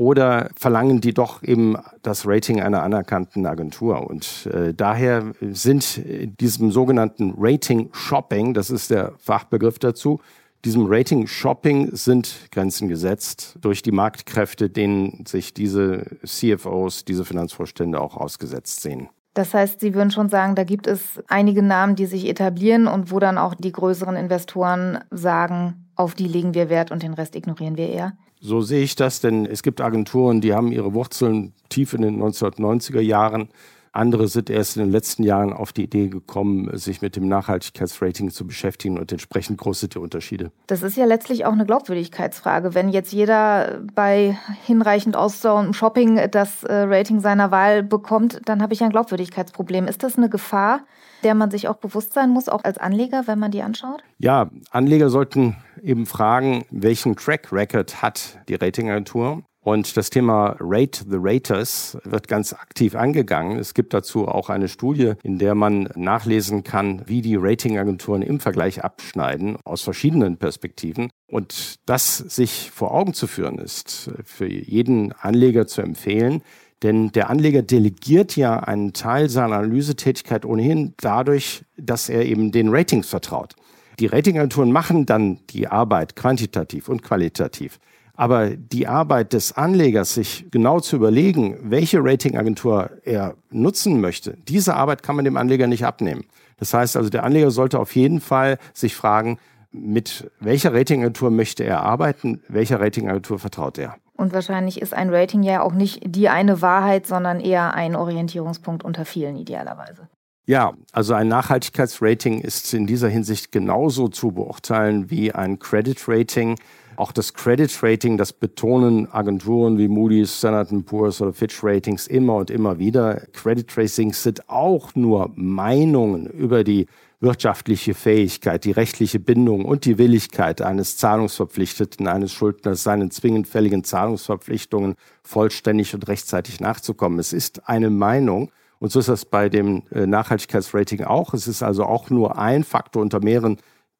Oder 0.00 0.48
verlangen 0.56 1.02
die 1.02 1.12
doch 1.12 1.42
eben 1.42 1.76
das 2.00 2.26
Rating 2.26 2.62
einer 2.62 2.82
anerkannten 2.82 3.44
Agentur? 3.44 4.08
Und 4.08 4.46
äh, 4.46 4.72
daher 4.72 5.34
sind 5.42 5.98
in 5.98 6.34
diesem 6.38 6.70
sogenannten 6.70 7.34
Rating 7.36 7.90
Shopping, 7.92 8.54
das 8.54 8.70
ist 8.70 8.90
der 8.90 9.12
Fachbegriff 9.18 9.78
dazu, 9.78 10.18
diesem 10.64 10.86
Rating 10.86 11.26
Shopping 11.26 11.94
sind 11.94 12.50
Grenzen 12.50 12.88
gesetzt 12.88 13.58
durch 13.60 13.82
die 13.82 13.92
Marktkräfte, 13.92 14.70
denen 14.70 15.26
sich 15.26 15.52
diese 15.52 16.06
CFOs, 16.24 17.04
diese 17.04 17.26
Finanzvorstände 17.26 18.00
auch 18.00 18.16
ausgesetzt 18.16 18.80
sehen. 18.80 19.10
Das 19.34 19.52
heißt, 19.52 19.80
Sie 19.80 19.92
würden 19.92 20.10
schon 20.10 20.30
sagen, 20.30 20.54
da 20.54 20.64
gibt 20.64 20.86
es 20.86 21.22
einige 21.28 21.62
Namen, 21.62 21.94
die 21.94 22.06
sich 22.06 22.26
etablieren 22.26 22.86
und 22.86 23.10
wo 23.12 23.18
dann 23.18 23.36
auch 23.36 23.54
die 23.54 23.72
größeren 23.72 24.16
Investoren 24.16 25.00
sagen, 25.10 25.90
auf 25.94 26.14
die 26.14 26.26
legen 26.26 26.54
wir 26.54 26.70
Wert 26.70 26.90
und 26.90 27.02
den 27.02 27.12
Rest 27.12 27.36
ignorieren 27.36 27.76
wir 27.76 27.90
eher. 27.90 28.14
So 28.40 28.62
sehe 28.62 28.82
ich 28.82 28.96
das, 28.96 29.20
denn 29.20 29.44
es 29.44 29.62
gibt 29.62 29.80
Agenturen, 29.80 30.40
die 30.40 30.54
haben 30.54 30.72
ihre 30.72 30.94
Wurzeln 30.94 31.52
tief 31.68 31.92
in 31.92 32.02
den 32.02 32.22
1990er 32.22 33.00
Jahren 33.00 33.50
andere 33.92 34.28
sind 34.28 34.50
erst 34.50 34.76
in 34.76 34.84
den 34.84 34.92
letzten 34.92 35.24
Jahren 35.24 35.52
auf 35.52 35.72
die 35.72 35.84
Idee 35.84 36.08
gekommen, 36.08 36.70
sich 36.76 37.02
mit 37.02 37.16
dem 37.16 37.26
Nachhaltigkeitsrating 37.26 38.30
zu 38.30 38.46
beschäftigen 38.46 38.98
und 38.98 39.10
entsprechend 39.10 39.58
groß 39.58 39.80
sind 39.80 39.94
die 39.94 39.98
Unterschiede. 39.98 40.52
Das 40.68 40.82
ist 40.82 40.96
ja 40.96 41.06
letztlich 41.06 41.44
auch 41.44 41.52
eine 41.52 41.66
Glaubwürdigkeitsfrage. 41.66 42.74
Wenn 42.74 42.90
jetzt 42.90 43.12
jeder 43.12 43.80
bei 43.94 44.38
hinreichend 44.64 45.16
Ausdauer 45.16 45.60
und 45.60 45.74
Shopping 45.74 46.20
das 46.30 46.62
äh, 46.62 46.72
Rating 46.72 47.20
seiner 47.20 47.50
Wahl 47.50 47.82
bekommt, 47.82 48.40
dann 48.44 48.62
habe 48.62 48.74
ich 48.74 48.82
ein 48.82 48.90
Glaubwürdigkeitsproblem. 48.90 49.88
Ist 49.88 50.04
das 50.04 50.16
eine 50.16 50.28
Gefahr, 50.28 50.82
der 51.24 51.34
man 51.34 51.50
sich 51.50 51.66
auch 51.66 51.76
bewusst 51.76 52.12
sein 52.12 52.30
muss, 52.30 52.48
auch 52.48 52.62
als 52.62 52.78
Anleger, 52.78 53.24
wenn 53.26 53.40
man 53.40 53.50
die 53.50 53.62
anschaut? 53.62 54.02
Ja, 54.18 54.50
Anleger 54.70 55.10
sollten 55.10 55.56
eben 55.82 56.06
fragen, 56.06 56.64
welchen 56.70 57.16
Track 57.16 57.52
Record 57.52 58.02
hat 58.02 58.38
die 58.48 58.54
Ratingagentur 58.54 59.42
und 59.62 59.98
das 59.98 60.08
Thema 60.08 60.56
Rate 60.58 61.04
the 61.06 61.18
Raters 61.20 61.98
wird 62.04 62.28
ganz 62.28 62.54
aktiv 62.54 62.94
angegangen. 62.94 63.58
Es 63.58 63.74
gibt 63.74 63.92
dazu 63.92 64.26
auch 64.26 64.48
eine 64.48 64.68
Studie, 64.68 65.12
in 65.22 65.38
der 65.38 65.54
man 65.54 65.90
nachlesen 65.94 66.64
kann, 66.64 67.02
wie 67.06 67.20
die 67.20 67.36
Ratingagenturen 67.36 68.22
im 68.22 68.40
Vergleich 68.40 68.82
abschneiden 68.82 69.58
aus 69.64 69.82
verschiedenen 69.82 70.38
Perspektiven. 70.38 71.10
Und 71.26 71.74
das 71.84 72.16
sich 72.16 72.70
vor 72.70 72.94
Augen 72.94 73.12
zu 73.12 73.26
führen, 73.26 73.58
ist 73.58 74.10
für 74.24 74.50
jeden 74.50 75.12
Anleger 75.12 75.66
zu 75.66 75.82
empfehlen. 75.82 76.42
Denn 76.82 77.12
der 77.12 77.28
Anleger 77.28 77.60
delegiert 77.60 78.36
ja 78.36 78.60
einen 78.60 78.94
Teil 78.94 79.28
seiner 79.28 79.56
Analysetätigkeit 79.56 80.46
ohnehin 80.46 80.94
dadurch, 80.96 81.66
dass 81.76 82.08
er 82.08 82.24
eben 82.24 82.52
den 82.52 82.70
Ratings 82.70 83.10
vertraut. 83.10 83.56
Die 84.00 84.06
Ratingagenturen 84.06 84.72
machen 84.72 85.04
dann 85.04 85.40
die 85.50 85.68
Arbeit 85.68 86.16
quantitativ 86.16 86.88
und 86.88 87.02
qualitativ. 87.02 87.78
Aber 88.14 88.50
die 88.50 88.86
Arbeit 88.86 89.34
des 89.34 89.52
Anlegers, 89.52 90.14
sich 90.14 90.46
genau 90.50 90.80
zu 90.80 90.96
überlegen, 90.96 91.58
welche 91.62 92.02
Ratingagentur 92.02 92.90
er 93.04 93.34
nutzen 93.50 94.00
möchte, 94.00 94.36
diese 94.48 94.74
Arbeit 94.74 95.02
kann 95.02 95.16
man 95.16 95.24
dem 95.24 95.36
Anleger 95.36 95.66
nicht 95.66 95.84
abnehmen. 95.84 96.24
Das 96.58 96.74
heißt 96.74 96.96
also, 96.96 97.10
der 97.10 97.24
Anleger 97.24 97.50
sollte 97.50 97.78
auf 97.78 97.94
jeden 97.94 98.20
Fall 98.20 98.58
sich 98.72 98.96
fragen, 98.96 99.38
mit 99.70 100.30
welcher 100.40 100.74
Ratingagentur 100.74 101.30
möchte 101.30 101.64
er 101.64 101.82
arbeiten, 101.82 102.42
welcher 102.48 102.80
Ratingagentur 102.80 103.38
vertraut 103.38 103.78
er. 103.78 103.96
Und 104.16 104.32
wahrscheinlich 104.32 104.82
ist 104.82 104.92
ein 104.92 105.08
Rating 105.08 105.42
ja 105.42 105.62
auch 105.62 105.72
nicht 105.72 106.02
die 106.04 106.28
eine 106.28 106.60
Wahrheit, 106.60 107.06
sondern 107.06 107.40
eher 107.40 107.74
ein 107.74 107.96
Orientierungspunkt 107.96 108.84
unter 108.84 109.04
vielen 109.04 109.36
idealerweise. 109.36 110.08
Ja, 110.50 110.74
also 110.90 111.14
ein 111.14 111.28
Nachhaltigkeitsrating 111.28 112.40
ist 112.40 112.74
in 112.74 112.88
dieser 112.88 113.08
Hinsicht 113.08 113.52
genauso 113.52 114.08
zu 114.08 114.32
beurteilen 114.32 115.08
wie 115.08 115.30
ein 115.30 115.60
Credit 115.60 115.96
Rating. 116.08 116.56
Auch 116.96 117.12
das 117.12 117.34
Credit 117.34 117.72
Rating, 117.84 118.18
das 118.18 118.32
betonen 118.32 119.06
Agenturen 119.12 119.78
wie 119.78 119.86
Moody's, 119.86 120.38
Standard 120.38 120.70
Poor's 120.86 121.22
oder 121.22 121.32
Fitch 121.32 121.62
Ratings 121.62 122.08
immer 122.08 122.34
und 122.34 122.50
immer 122.50 122.80
wieder. 122.80 123.22
Credit 123.32 123.78
Ratings 123.78 124.24
sind 124.24 124.48
auch 124.48 124.96
nur 124.96 125.30
Meinungen 125.36 126.26
über 126.26 126.64
die 126.64 126.88
wirtschaftliche 127.20 127.94
Fähigkeit, 127.94 128.64
die 128.64 128.72
rechtliche 128.72 129.20
Bindung 129.20 129.64
und 129.64 129.84
die 129.84 129.98
Willigkeit 129.98 130.62
eines 130.62 130.96
Zahlungsverpflichteten, 130.96 132.08
eines 132.08 132.32
Schuldners, 132.32 132.82
seinen 132.82 133.12
zwingend 133.12 133.46
fälligen 133.46 133.84
Zahlungsverpflichtungen 133.84 134.96
vollständig 135.22 135.94
und 135.94 136.08
rechtzeitig 136.08 136.58
nachzukommen. 136.58 137.20
Es 137.20 137.32
ist 137.32 137.68
eine 137.68 137.88
Meinung. 137.88 138.50
Und 138.80 138.90
so 138.90 138.98
ist 138.98 139.08
das 139.08 139.24
bei 139.26 139.48
dem 139.48 139.84
äh, 139.92 140.06
Nachhaltigkeitsrating 140.06 141.04
auch. 141.04 141.34
Es 141.34 141.46
ist 141.46 141.62
also 141.62 141.84
auch 141.84 142.10
nur 142.10 142.38
ein 142.38 142.64
Faktor 142.64 143.02
unter 143.02 143.22
mehreren, 143.22 143.58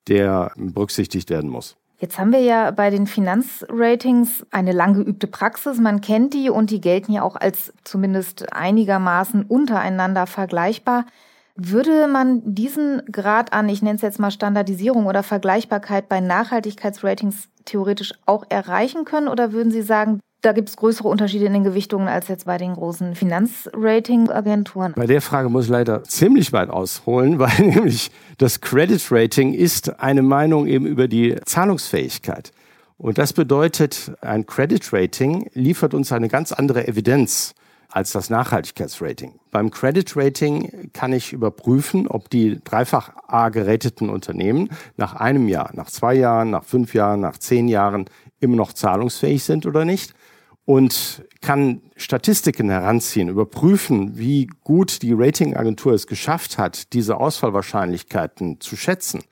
der 0.09 0.53
berücksichtigt 0.57 1.31
werden 1.31 1.51
muss. 1.51 1.77
Jetzt 1.99 2.19
haben 2.19 2.33
wir 2.33 2.41
ja 2.41 2.71
bei 2.71 2.89
den 2.89 3.07
Finanzratings 3.07 4.47
eine 4.51 4.73
lang 4.73 4.95
geübte 4.95 5.27
Praxis. 5.27 5.79
Man 5.79 6.01
kennt 6.01 6.33
die 6.33 6.49
und 6.49 6.71
die 6.71 6.81
gelten 6.81 7.13
ja 7.13 7.23
auch 7.23 7.37
als 7.37 7.75
zumindest 7.85 8.55
einigermaßen 8.55 9.45
untereinander 9.45 10.27
vergleichbar. 10.27 11.05
Würde 11.57 12.09
man 12.09 12.41
diesen 12.55 13.03
Grad 13.13 13.53
an, 13.53 13.69
ich 13.69 13.83
nenne 13.83 13.97
es 13.97 14.03
jetzt 14.03 14.19
mal 14.19 14.31
Standardisierung 14.31 15.05
oder 15.05 15.23
Vergleichbarkeit 15.23 16.09
bei 16.09 16.21
Nachhaltigkeitsratings 16.21 17.51
theoretisch 17.67 18.15
auch 18.25 18.45
erreichen 18.49 19.05
können? 19.05 19.29
Oder 19.29 19.53
würden 19.53 19.71
Sie 19.71 19.83
sagen, 19.83 20.21
da 20.43 20.53
gibt 20.53 20.71
es 20.71 20.77
größere 20.77 21.09
Unterschiede 21.09 21.45
in 21.45 21.53
den 21.53 21.65
Gewichtungen 21.65 22.09
als 22.09 22.29
jetzt 22.29 22.47
bei 22.47 22.57
den 22.57 22.75
großen 22.75 23.15
Finanzrating-Agenturen. 23.15 24.95
Bei 24.97 25.07
der 25.07 25.21
Frage 25.21 25.49
muss 25.49 25.67
ich 25.67 25.71
leider 25.71 26.03
ziemlich 26.05 26.53
weit 26.53 26.71
ausholen, 26.71 27.39
weil 27.39 27.59
nämlich 27.59 28.11
das 28.39 28.61
Credit 28.61 29.03
Rating 29.11 29.53
ist 29.53 30.01
eine 30.01 30.23
Meinung 30.23 30.67
eben 30.67 30.87
über 30.87 31.09
die 31.09 31.37
Zahlungsfähigkeit. 31.45 32.53
Und 32.97 33.19
das 33.19 33.33
bedeutet, 33.33 34.13
ein 34.21 34.47
Credit 34.47 34.93
Rating 34.93 35.49
liefert 35.55 35.95
uns 35.95 36.13
eine 36.13 36.29
ganz 36.29 36.53
andere 36.53 36.87
Evidenz 36.87 37.55
als 37.89 38.13
das 38.13 38.31
Nachhaltigkeitsrating. 38.31 39.41
Beim 39.51 39.71
Credit 39.71 40.17
Rating 40.17 40.91
kann 40.93 41.13
ich 41.13 41.33
überprüfen, 41.33 42.07
ob 42.07 42.31
die 42.31 42.61
dreifach 42.63 43.11
A 43.27 43.49
gerateten 43.49 44.09
Unternehmen 44.11 44.69
nach 44.97 45.15
einem 45.15 45.49
Jahr, 45.49 45.71
nach 45.75 45.91
zwei 45.91 46.15
Jahren, 46.15 46.51
nach 46.51 46.65
fünf 46.65 46.95
Jahren, 46.95 47.21
nach 47.21 47.39
zehn 47.39 47.69
Jahren 47.69 48.05
immer 48.39 48.57
noch 48.57 48.73
zahlungsfähig 48.73 49.43
sind 49.43 49.67
oder 49.67 49.85
nicht 49.85 50.15
und 50.65 51.25
kann 51.41 51.83
Statistiken 51.97 52.71
heranziehen, 52.71 53.29
überprüfen, 53.29 54.19
wie 54.19 54.49
gut 54.63 55.03
die 55.03 55.13
Ratingagentur 55.13 55.93
es 55.95 56.07
geschafft 56.07 56.59
hat, 56.59 56.93
diese 56.93 57.17
Ausfallwahrscheinlichkeiten 57.17 58.61
zu 58.61 58.77
schätzen. 58.77 59.23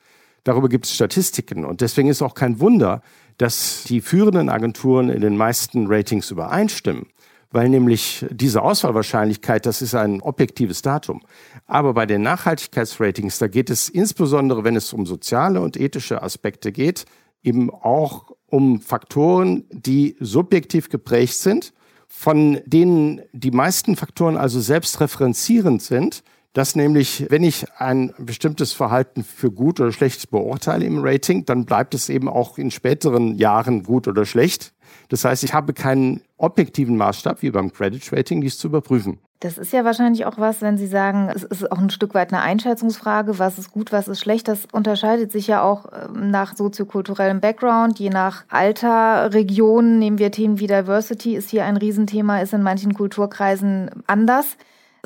Darüber 0.45 0.69
gibt 0.69 0.87
es 0.87 0.95
Statistiken 0.95 1.65
und 1.65 1.81
deswegen 1.81 2.09
ist 2.09 2.23
auch 2.23 2.35
kein 2.35 2.61
Wunder, 2.61 3.03
dass 3.37 3.85
die 3.85 4.01
führenden 4.01 4.49
Agenturen 4.49 5.11
in 5.11 5.21
den 5.21 5.37
meisten 5.37 5.87
Ratings 5.87 6.31
übereinstimmen, 6.31 7.07
weil 7.51 7.69
nämlich 7.69 8.27
diese 8.31 8.63
Ausfallwahrscheinlichkeit, 8.63 9.65
das 9.67 9.81
ist 9.81 9.95
ein 9.95 10.21
objektives 10.21 10.83
Datum. 10.83 11.23
Aber 11.67 11.95
bei 11.95 12.07
den 12.07 12.23
Nachhaltigkeitsratings, 12.23 13.39
da 13.39 13.47
geht 13.47 13.71
es 13.71 13.89
insbesondere, 13.89 14.65
wenn 14.65 14.77
es 14.77 14.93
um 14.93 15.07
soziale 15.07 15.61
und 15.61 15.79
ethische 15.79 16.23
Aspekte 16.23 16.73
geht, 16.73 17.05
eben 17.43 17.71
auch 17.71 18.33
um 18.49 18.81
Faktoren, 18.81 19.65
die 19.71 20.17
subjektiv 20.21 20.89
geprägt 20.89 21.35
sind, 21.35 21.73
von 22.07 22.61
denen 22.65 23.21
die 23.33 23.51
meisten 23.51 23.97
Faktoren 23.97 24.37
also 24.37 24.61
selbstreferenzierend 24.61 25.83
sind, 25.83 26.23
dass 26.55 26.75
nämlich, 26.75 27.27
wenn 27.29 27.45
ich 27.45 27.67
ein 27.77 28.13
bestimmtes 28.19 28.73
Verhalten 28.73 29.23
für 29.23 29.53
gut 29.53 29.81
oder 29.81 29.93
schlecht 29.93 30.31
beurteile 30.31 30.87
im 30.87 30.99
Rating, 31.05 31.45
dann 31.45 31.67
bleibt 31.67 31.95
es 31.95 32.09
eben 32.09 32.29
auch 32.29 32.59
in 32.59 32.71
späteren 32.71 33.37
Jahren 33.37 33.83
gut 33.83 34.09
oder 34.09 34.25
schlecht. 34.25 34.73
Das 35.09 35.25
heißt, 35.25 35.45
ich 35.45 35.55
habe 35.55 35.73
keinen 35.73 36.23
objektiven 36.37 36.97
Maßstab 36.97 37.43
wie 37.43 37.51
beim 37.51 37.73
Credit 37.73 38.13
Rating, 38.13 38.41
dies 38.41 38.59
zu 38.59 38.69
überprüfen. 38.69 39.19
Das 39.41 39.57
ist 39.57 39.73
ja 39.73 39.85
wahrscheinlich 39.85 40.27
auch 40.27 40.39
was, 40.39 40.63
wenn 40.63 40.77
Sie 40.79 40.89
sagen, 40.89 41.31
es 41.33 41.45
ist 41.45 41.71
auch 41.71 41.79
ein 41.79 41.91
Stück 41.91 42.13
weit 42.15 42.33
eine 42.33 42.43
Einschätzungsfrage, 42.43 43.39
was 43.39 43.57
ist 43.57 43.71
gut, 43.71 43.93
was 43.93 44.09
ist 44.09 44.19
schlecht. 44.19 44.49
Das 44.49 44.67
unterscheidet 44.73 45.31
sich 45.31 45.47
ja 45.47 45.63
auch 45.63 45.87
ähm, 45.93 46.31
nach 46.33 46.57
soziokulturellem 46.57 47.41
Background, 47.41 48.01
je 48.01 48.11
nach 48.11 48.45
Alter, 48.49 49.33
Region. 49.33 50.01
Nehmen 50.01 50.19
wir 50.19 50.33
Themen 50.33 50.59
wie 50.59 50.67
Diversity, 50.67 51.37
ist 51.37 51.51
hier 51.51 51.65
ein 51.65 51.77
Riesenthema, 51.77 52.41
ist 52.41 52.53
in 52.53 52.63
manchen 52.63 52.95
Kulturkreisen 52.95 53.91
anders. 54.09 54.57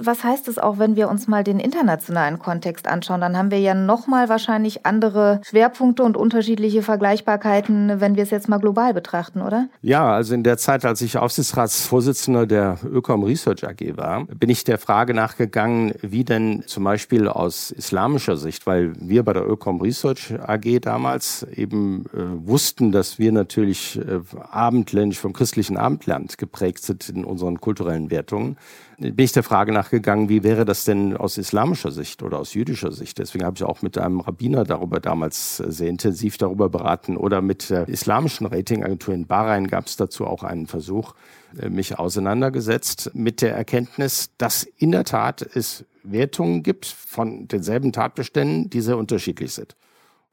Was 0.04 0.24
heißt 0.24 0.48
es 0.48 0.58
auch, 0.58 0.80
wenn 0.80 0.96
wir 0.96 1.08
uns 1.08 1.28
mal 1.28 1.44
den 1.44 1.60
internationalen 1.60 2.40
Kontext 2.40 2.88
anschauen? 2.88 3.20
Dann 3.20 3.36
haben 3.36 3.52
wir 3.52 3.60
ja 3.60 3.72
nochmal 3.72 4.28
wahrscheinlich 4.28 4.84
andere 4.84 5.40
Schwerpunkte 5.44 6.02
und 6.02 6.16
unterschiedliche 6.16 6.82
Vergleichbarkeiten, 6.82 8.00
wenn 8.00 8.16
wir 8.16 8.24
es 8.24 8.30
jetzt 8.30 8.48
mal 8.48 8.58
global 8.58 8.94
betrachten, 8.94 9.42
oder? 9.42 9.68
Ja, 9.80 10.12
also 10.12 10.34
in 10.34 10.42
der 10.42 10.58
Zeit, 10.58 10.84
als 10.84 11.02
ich 11.02 11.18
Aufsichtsratsvorsitzender 11.18 12.46
der 12.46 12.78
Ökom 12.84 13.22
Research 13.22 13.64
AG 13.64 13.96
war, 13.96 14.24
bin 14.24 14.50
ich 14.50 14.64
der 14.64 14.78
Frage 14.78 15.14
nachgegangen, 15.14 15.92
wie 16.02 16.24
denn 16.24 16.64
zum 16.66 16.82
Beispiel 16.82 17.28
aus 17.28 17.70
islamischer 17.70 18.36
Sicht, 18.36 18.66
weil 18.66 18.94
wir 18.98 19.22
bei 19.22 19.34
der 19.34 19.48
Ökom 19.48 19.80
Research 19.80 20.34
AG 20.44 20.80
damals 20.80 21.46
eben 21.54 22.06
äh, 22.06 22.48
wussten, 22.48 22.90
dass 22.90 23.20
wir 23.20 23.30
natürlich 23.30 24.00
äh, 24.00 24.20
abendländisch 24.50 25.20
vom 25.20 25.32
christlichen 25.32 25.76
Abendland 25.76 26.38
geprägt 26.38 26.82
sind 26.82 27.08
in 27.08 27.24
unseren 27.24 27.60
kulturellen 27.60 28.10
Wertungen, 28.10 28.56
bin 28.98 29.24
ich 29.24 29.32
der 29.32 29.42
Frage 29.42 29.72
nachgegangen, 29.72 30.28
wie 30.28 30.42
wäre 30.42 30.64
das 30.64 30.84
denn 30.84 31.16
aus 31.16 31.38
islamischer 31.38 31.90
Sicht 31.90 32.22
oder 32.22 32.38
aus 32.38 32.54
jüdischer 32.54 32.92
Sicht? 32.92 33.18
Deswegen 33.18 33.44
habe 33.44 33.56
ich 33.56 33.64
auch 33.64 33.82
mit 33.82 33.98
einem 33.98 34.20
Rabbiner 34.20 34.64
darüber 34.64 35.00
damals 35.00 35.56
sehr 35.56 35.88
intensiv 35.88 36.38
darüber 36.38 36.68
beraten 36.68 37.16
oder 37.16 37.42
mit 37.42 37.70
der 37.70 37.88
islamischen 37.88 38.46
Ratingagentur 38.46 39.14
in 39.14 39.26
Bahrain 39.26 39.66
gab 39.66 39.86
es 39.86 39.96
dazu 39.96 40.26
auch 40.26 40.42
einen 40.42 40.66
Versuch, 40.66 41.14
äh, 41.58 41.68
mich 41.68 41.98
auseinandergesetzt 41.98 43.10
mit 43.14 43.42
der 43.42 43.54
Erkenntnis, 43.54 44.30
dass 44.38 44.64
in 44.64 44.92
der 44.92 45.04
Tat 45.04 45.42
es 45.54 45.84
Wertungen 46.02 46.62
gibt 46.62 46.86
von 46.86 47.48
denselben 47.48 47.92
Tatbeständen, 47.92 48.70
die 48.70 48.80
sehr 48.80 48.98
unterschiedlich 48.98 49.52
sind. 49.52 49.76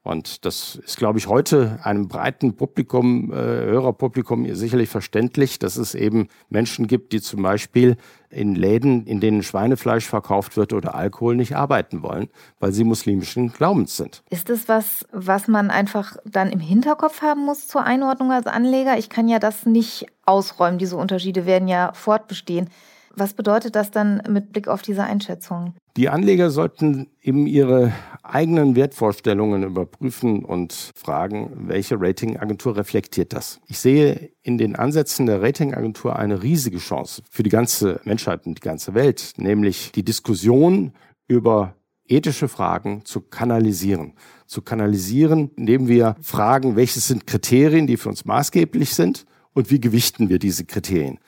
Und 0.02 0.46
das 0.46 0.76
ist, 0.76 0.96
glaube 0.96 1.18
ich, 1.18 1.26
heute 1.26 1.78
einem 1.82 2.08
breiten 2.08 2.56
Publikum, 2.56 3.30
äh, 3.32 3.36
Hörerpublikum 3.36 4.52
sicherlich 4.54 4.88
verständlich, 4.88 5.58
dass 5.58 5.76
es 5.76 5.94
eben 5.94 6.28
Menschen 6.48 6.86
gibt, 6.86 7.12
die 7.12 7.20
zum 7.20 7.42
Beispiel 7.42 7.98
in 8.30 8.54
Läden, 8.54 9.06
in 9.06 9.20
denen 9.20 9.42
Schweinefleisch 9.42 10.06
verkauft 10.06 10.56
wird 10.56 10.72
oder 10.72 10.94
Alkohol, 10.94 11.36
nicht 11.36 11.54
arbeiten 11.54 12.02
wollen, 12.02 12.30
weil 12.60 12.72
sie 12.72 12.84
muslimischen 12.84 13.52
Glaubens 13.52 13.98
sind. 13.98 14.22
Ist 14.30 14.48
es 14.48 14.68
was, 14.68 15.06
was 15.12 15.48
man 15.48 15.70
einfach 15.70 16.16
dann 16.24 16.50
im 16.50 16.60
Hinterkopf 16.60 17.20
haben 17.20 17.44
muss 17.44 17.68
zur 17.68 17.84
Einordnung 17.84 18.32
als 18.32 18.46
Anleger? 18.46 18.96
Ich 18.96 19.10
kann 19.10 19.28
ja 19.28 19.38
das 19.38 19.66
nicht 19.66 20.06
ausräumen. 20.24 20.78
Diese 20.78 20.96
Unterschiede 20.96 21.44
werden 21.44 21.68
ja 21.68 21.92
fortbestehen. 21.92 22.70
Was 23.14 23.34
bedeutet 23.34 23.74
das 23.74 23.90
dann 23.90 24.22
mit 24.28 24.52
Blick 24.52 24.68
auf 24.68 24.82
diese 24.82 25.02
Einschätzung? 25.02 25.74
Die 25.96 26.08
Anleger 26.08 26.50
sollten 26.50 27.08
eben 27.20 27.46
ihre 27.46 27.92
eigenen 28.22 28.76
Wertvorstellungen 28.76 29.64
überprüfen 29.64 30.44
und 30.44 30.92
fragen, 30.94 31.50
welche 31.66 32.00
Ratingagentur 32.00 32.76
reflektiert 32.76 33.32
das. 33.32 33.60
Ich 33.66 33.80
sehe 33.80 34.30
in 34.42 34.56
den 34.56 34.76
Ansätzen 34.76 35.26
der 35.26 35.42
Ratingagentur 35.42 36.16
eine 36.16 36.42
riesige 36.42 36.78
Chance 36.78 37.22
für 37.28 37.42
die 37.42 37.50
ganze 37.50 38.00
Menschheit 38.04 38.46
und 38.46 38.58
die 38.58 38.62
ganze 38.62 38.94
Welt, 38.94 39.32
nämlich 39.36 39.90
die 39.92 40.04
Diskussion 40.04 40.92
über 41.26 41.74
ethische 42.06 42.48
Fragen 42.48 43.04
zu 43.04 43.20
kanalisieren. 43.20 44.14
Zu 44.46 44.62
kanalisieren, 44.62 45.50
indem 45.56 45.88
wir 45.88 46.16
fragen, 46.22 46.76
welches 46.76 47.08
sind 47.08 47.26
Kriterien, 47.26 47.86
die 47.86 47.96
für 47.96 48.08
uns 48.08 48.24
maßgeblich 48.24 48.94
sind 48.94 49.26
und 49.52 49.70
wie 49.70 49.80
gewichten 49.80 50.28
wir 50.28 50.38
diese 50.38 50.64
Kriterien. 50.64 51.18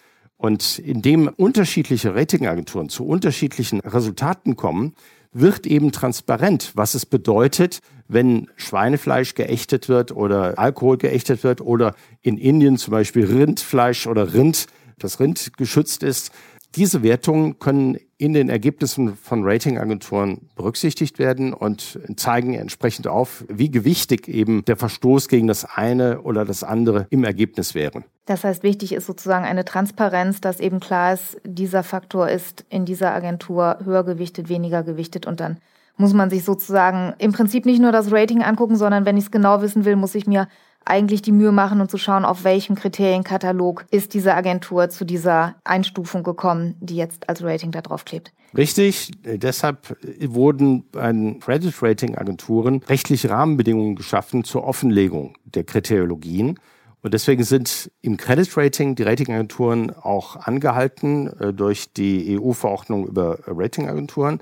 Und 0.43 0.81
indem 0.81 1.29
unterschiedliche 1.29 2.17
Ratingagenturen 2.17 2.89
zu 2.89 3.07
unterschiedlichen 3.07 3.79
Resultaten 3.79 4.57
kommen, 4.57 4.97
wird 5.33 5.69
eben 5.69 5.93
transparent, 5.93 6.73
was 6.75 6.95
es 6.95 7.07
bedeutet, 7.07 7.79
wenn 8.09 8.51
Schweinefleisch 8.57 9.37
geächtet 9.37 9.89
wird 9.89 10.11
oder 10.11 10.59
Alkohol 10.59 10.99
geächtet 10.99 11.45
wird 11.45 11.61
oder 11.61 11.95
in 12.23 12.39
Indien 12.39 12.77
zum 12.77 12.91
Beispiel 12.91 13.25
Rindfleisch 13.27 14.09
oder 14.09 14.35
Rind, 14.35 14.67
das 14.99 15.21
Rind 15.21 15.57
geschützt 15.57 16.03
ist. 16.03 16.33
Diese 16.75 17.05
Wertungen 17.05 17.61
können 17.61 17.99
in 18.23 18.35
den 18.35 18.49
Ergebnissen 18.49 19.17
von 19.17 19.43
Ratingagenturen 19.43 20.49
berücksichtigt 20.55 21.19
werden 21.19 21.53
und 21.53 21.99
zeigen 22.15 22.55
entsprechend 22.55 23.09
auf, 23.09 23.45
wie 23.49 23.69
gewichtig 23.69 24.29
eben 24.29 24.65
der 24.65 24.77
Verstoß 24.77 25.27
gegen 25.27 25.49
das 25.49 25.65
eine 25.65 26.23
oder 26.23 26.45
das 26.45 26.63
andere 26.63 27.09
im 27.11 27.25
Ergebnis 27.25 27.75
wäre. 27.75 28.05
Das 28.27 28.45
heißt, 28.45 28.63
wichtig 28.63 28.93
ist 28.93 29.07
sozusagen 29.07 29.45
eine 29.45 29.65
Transparenz, 29.65 30.41
dass 30.41 30.61
eben 30.61 30.79
klar 30.79 31.15
ist, 31.15 31.37
dieser 31.43 31.83
Faktor 31.83 32.29
ist 32.29 32.65
in 32.69 32.85
dieser 32.85 33.13
Agentur 33.13 33.79
höher 33.83 34.05
gewichtet, 34.05 34.49
weniger 34.49 34.85
gewichtet 34.85 35.27
und 35.27 35.41
dann 35.41 35.57
muss 35.97 36.13
man 36.15 36.31
sich 36.31 36.45
sozusagen 36.45 37.15
im 37.19 37.33
Prinzip 37.33 37.67
nicht 37.67 37.83
nur 37.83 37.91
das 37.91 38.13
Rating 38.13 38.43
angucken, 38.43 38.77
sondern 38.77 39.05
wenn 39.05 39.17
ich 39.17 39.25
es 39.25 39.31
genau 39.33 39.63
wissen 39.63 39.85
will, 39.85 39.97
muss 39.97 40.15
ich 40.15 40.29
mir 40.29 40.47
eigentlich 40.85 41.23
die 41.23 41.33
Mühe 41.33 41.53
machen 41.53 41.81
und 41.81 41.91
zu 41.91 41.99
schauen, 41.99 42.25
auf 42.25 42.45
welchem 42.45 42.77
Kriterienkatalog 42.77 43.85
ist 43.91 44.15
diese 44.15 44.35
Agentur 44.35 44.89
zu 44.89 45.05
dieser 45.05 45.57
Einstufung 45.65 46.23
gekommen, 46.23 46.77
die 46.81 46.97
jetzt 46.97 47.29
als 47.29 47.43
Rating 47.43 47.71
da 47.71 47.81
drauf 47.81 48.05
klebt. 48.05 48.33
Richtig, 48.57 49.13
deshalb 49.25 49.97
wurden 50.21 50.85
bei 50.91 51.13
Credit 51.41 51.75
Rating 51.83 52.19
Agenturen 52.19 52.83
rechtliche 52.87 53.31
Rahmenbedingungen 53.31 53.97
geschaffen 53.97 54.45
zur 54.45 54.65
Offenlegung 54.65 55.39
der 55.45 55.65
Kriteriologien. 55.65 56.59
Und 57.01 57.15
deswegen 57.15 57.45
sind 57.45 57.91
im 58.03 58.17
Credit 58.17 58.57
Rating 58.57 58.95
die 58.95 59.03
Ratingagenturen 59.03 59.91
auch 59.91 60.37
angehalten, 60.37 61.29
äh, 61.41 61.53
durch 61.53 61.93
die 61.93 62.39
EU-Verordnung 62.39 63.09
über 63.09 63.39
Ratingagenturen 63.47 64.41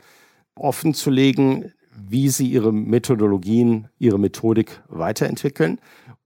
offenzulegen, 0.56 1.72
wie 1.96 2.28
sie 2.28 2.48
ihre 2.48 2.72
Methodologien, 2.72 3.88
ihre 3.98 4.18
Methodik 4.18 4.80
weiterentwickeln 4.88 5.78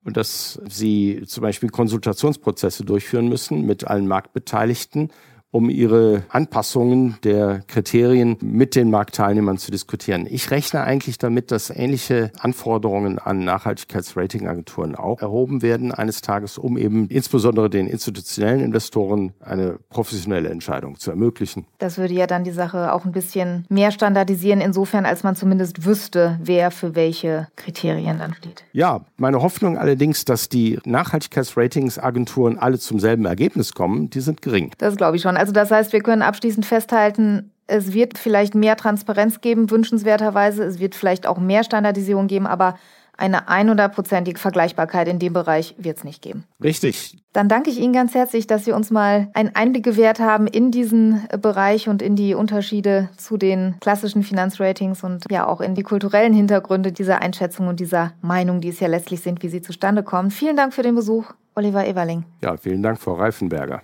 und 0.04 0.16
dass 0.16 0.60
sie 0.68 1.22
zum 1.26 1.42
Beispiel 1.42 1.70
Konsultationsprozesse 1.70 2.84
durchführen 2.84 3.28
müssen 3.28 3.62
mit 3.62 3.86
allen 3.86 4.06
Marktbeteiligten, 4.06 5.10
um 5.54 5.70
ihre 5.70 6.24
Anpassungen 6.30 7.16
der 7.22 7.60
Kriterien 7.68 8.36
mit 8.40 8.74
den 8.74 8.90
Marktteilnehmern 8.90 9.56
zu 9.56 9.70
diskutieren. 9.70 10.26
Ich 10.28 10.50
rechne 10.50 10.82
eigentlich 10.82 11.16
damit, 11.16 11.52
dass 11.52 11.70
ähnliche 11.70 12.32
Anforderungen 12.40 13.20
an 13.20 13.44
Nachhaltigkeitsratingagenturen 13.44 14.96
auch 14.96 15.20
erhoben 15.20 15.62
werden 15.62 15.92
eines 15.92 16.22
Tages, 16.22 16.58
um 16.58 16.76
eben 16.76 17.06
insbesondere 17.06 17.70
den 17.70 17.86
institutionellen 17.86 18.64
Investoren 18.64 19.32
eine 19.38 19.78
professionelle 19.90 20.48
Entscheidung 20.48 20.98
zu 20.98 21.12
ermöglichen. 21.12 21.66
Das 21.78 21.98
würde 21.98 22.14
ja 22.14 22.26
dann 22.26 22.42
die 22.42 22.50
Sache 22.50 22.92
auch 22.92 23.04
ein 23.04 23.12
bisschen 23.12 23.64
mehr 23.68 23.92
standardisieren, 23.92 24.60
insofern 24.60 25.06
als 25.06 25.22
man 25.22 25.36
zumindest 25.36 25.86
wüsste, 25.86 26.36
wer 26.42 26.72
für 26.72 26.96
welche 26.96 27.46
Kriterien 27.54 28.18
dann 28.18 28.34
steht. 28.34 28.64
Ja, 28.72 29.02
meine 29.18 29.40
Hoffnung 29.40 29.78
allerdings, 29.78 30.24
dass 30.24 30.48
die 30.48 30.80
Nachhaltigkeitsratingsagenturen 30.84 32.58
alle 32.58 32.80
zum 32.80 32.98
selben 32.98 33.24
Ergebnis 33.24 33.72
kommen, 33.72 34.10
die 34.10 34.20
sind 34.20 34.42
gering. 34.42 34.72
Das 34.78 34.96
glaube 34.96 35.16
ich 35.16 35.22
schon. 35.22 35.43
Also 35.44 35.52
das 35.52 35.70
heißt, 35.70 35.92
wir 35.92 36.00
können 36.00 36.22
abschließend 36.22 36.64
festhalten, 36.64 37.50
es 37.66 37.92
wird 37.92 38.16
vielleicht 38.16 38.54
mehr 38.54 38.78
Transparenz 38.78 39.42
geben, 39.42 39.70
wünschenswerterweise. 39.70 40.64
Es 40.64 40.78
wird 40.78 40.94
vielleicht 40.94 41.26
auch 41.26 41.36
mehr 41.36 41.64
Standardisierung 41.64 42.28
geben, 42.28 42.46
aber 42.46 42.78
eine 43.18 43.46
100%ige 43.50 44.40
Vergleichbarkeit 44.40 45.06
in 45.06 45.18
dem 45.18 45.34
Bereich 45.34 45.74
wird 45.76 45.98
es 45.98 46.04
nicht 46.04 46.22
geben. 46.22 46.44
Richtig. 46.62 47.18
Dann 47.34 47.50
danke 47.50 47.68
ich 47.68 47.78
Ihnen 47.78 47.92
ganz 47.92 48.14
herzlich, 48.14 48.46
dass 48.46 48.64
Sie 48.64 48.72
uns 48.72 48.90
mal 48.90 49.28
einen 49.34 49.54
Einblick 49.54 49.84
gewährt 49.84 50.18
haben 50.18 50.46
in 50.46 50.70
diesen 50.70 51.28
Bereich 51.42 51.90
und 51.90 52.00
in 52.00 52.16
die 52.16 52.32
Unterschiede 52.32 53.10
zu 53.18 53.36
den 53.36 53.74
klassischen 53.80 54.22
Finanzratings 54.22 55.04
und 55.04 55.26
ja 55.30 55.46
auch 55.46 55.60
in 55.60 55.74
die 55.74 55.82
kulturellen 55.82 56.32
Hintergründe 56.32 56.90
dieser 56.90 57.20
Einschätzung 57.20 57.68
und 57.68 57.80
dieser 57.80 58.14
Meinung, 58.22 58.62
die 58.62 58.70
es 58.70 58.80
ja 58.80 58.88
letztlich 58.88 59.20
sind, 59.20 59.42
wie 59.42 59.50
sie 59.50 59.60
zustande 59.60 60.02
kommen. 60.02 60.30
Vielen 60.30 60.56
Dank 60.56 60.72
für 60.72 60.82
den 60.82 60.94
Besuch, 60.94 61.34
Oliver 61.54 61.86
Eberling. 61.86 62.24
Ja, 62.42 62.56
vielen 62.56 62.82
Dank, 62.82 62.98
Frau 62.98 63.12
Reifenberger. 63.12 63.82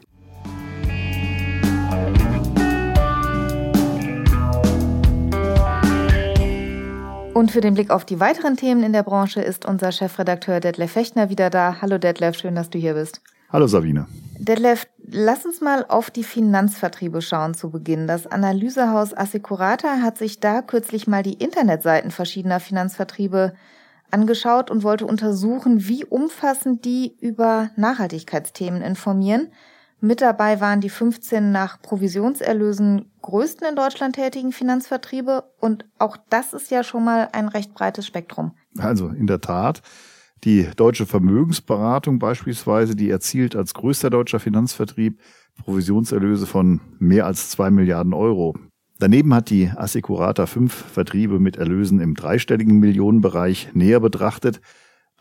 Und 7.33 7.53
für 7.53 7.61
den 7.61 7.75
Blick 7.75 7.91
auf 7.91 8.05
die 8.05 8.19
weiteren 8.19 8.57
Themen 8.57 8.83
in 8.83 8.93
der 8.93 9.05
Branche 9.05 9.41
ist 9.41 9.65
unser 9.65 9.93
Chefredakteur 9.93 10.59
Detlef 10.59 10.93
Fechtner 10.93 11.31
wieder 11.31 11.49
da. 11.49 11.77
Hallo 11.81 11.97
Detlef, 11.97 12.37
schön, 12.37 12.57
dass 12.57 12.71
du 12.71 12.79
hier 12.79 12.95
bist. 12.95 13.23
Hallo 13.53 13.69
Sabine. 13.69 14.07
Detlef, 14.39 14.87
lass 15.07 15.47
uns 15.47 15.61
mal 15.61 15.85
auf 15.89 16.11
die 16.11 16.25
Finanzvertriebe 16.25 17.23
schauen 17.23 17.55
zu 17.55 17.71
Beginn. 17.71 18.09
Das 18.09 18.27
Analysehaus 18.27 19.17
Assecurata 19.17 20.03
hat 20.03 20.19
sich 20.19 20.41
da 20.41 20.61
kürzlich 20.61 21.07
mal 21.07 21.23
die 21.23 21.35
Internetseiten 21.35 22.11
verschiedener 22.11 22.59
Finanzvertriebe 22.59 23.55
angeschaut 24.11 24.71
und 24.71 24.83
wollte 24.83 25.07
untersuchen, 25.07 25.87
wie 25.89 26.05
umfassend 26.05 26.85
die 26.85 27.17
über 27.21 27.71
Nachhaltigkeitsthemen 27.77 28.83
informieren. 28.83 29.53
Mit 30.03 30.23
dabei 30.23 30.61
waren 30.61 30.81
die 30.81 30.89
15 30.89 31.53
nach 31.53 31.81
Provisionserlösen 31.83 33.11
größten 33.21 33.69
in 33.69 33.77
Deutschland 33.77 34.15
tätigen 34.15 34.53
Finanzvertriebe 34.53 35.45
und 35.61 35.85
auch 35.99 36.17
das 36.31 36.55
ist 36.55 36.71
ja 36.71 36.83
schon 36.83 37.05
mal 37.05 37.29
ein 37.33 37.49
recht 37.49 37.75
breites 37.75 38.07
Spektrum. 38.07 38.53
Also 38.79 39.09
in 39.09 39.27
der 39.27 39.41
Tat. 39.41 39.83
Die 40.45 40.67
deutsche 40.75 41.05
Vermögensberatung 41.05 42.19
beispielsweise, 42.19 42.97
die 42.97 43.11
erzielt 43.11 43.55
als 43.55 43.75
größter 43.75 44.09
deutscher 44.09 44.41
Finanzvertrieb 44.41 45.21
Provisionserlöse 45.63 46.47
von 46.47 46.81
mehr 46.99 47.27
als 47.27 47.51
zwei 47.51 47.71
Milliarden 47.71 48.15
Euro. 48.15 48.57
Daneben 48.99 49.35
hat 49.35 49.51
die 49.51 49.71
Assecurata 49.75 50.47
fünf 50.47 50.73
Vertriebe 50.73 51.39
mit 51.39 51.57
Erlösen 51.57 52.01
im 52.01 52.15
dreistelligen 52.15 52.79
Millionenbereich 52.79 53.71
näher 53.75 54.01
betrachtet. 54.01 54.63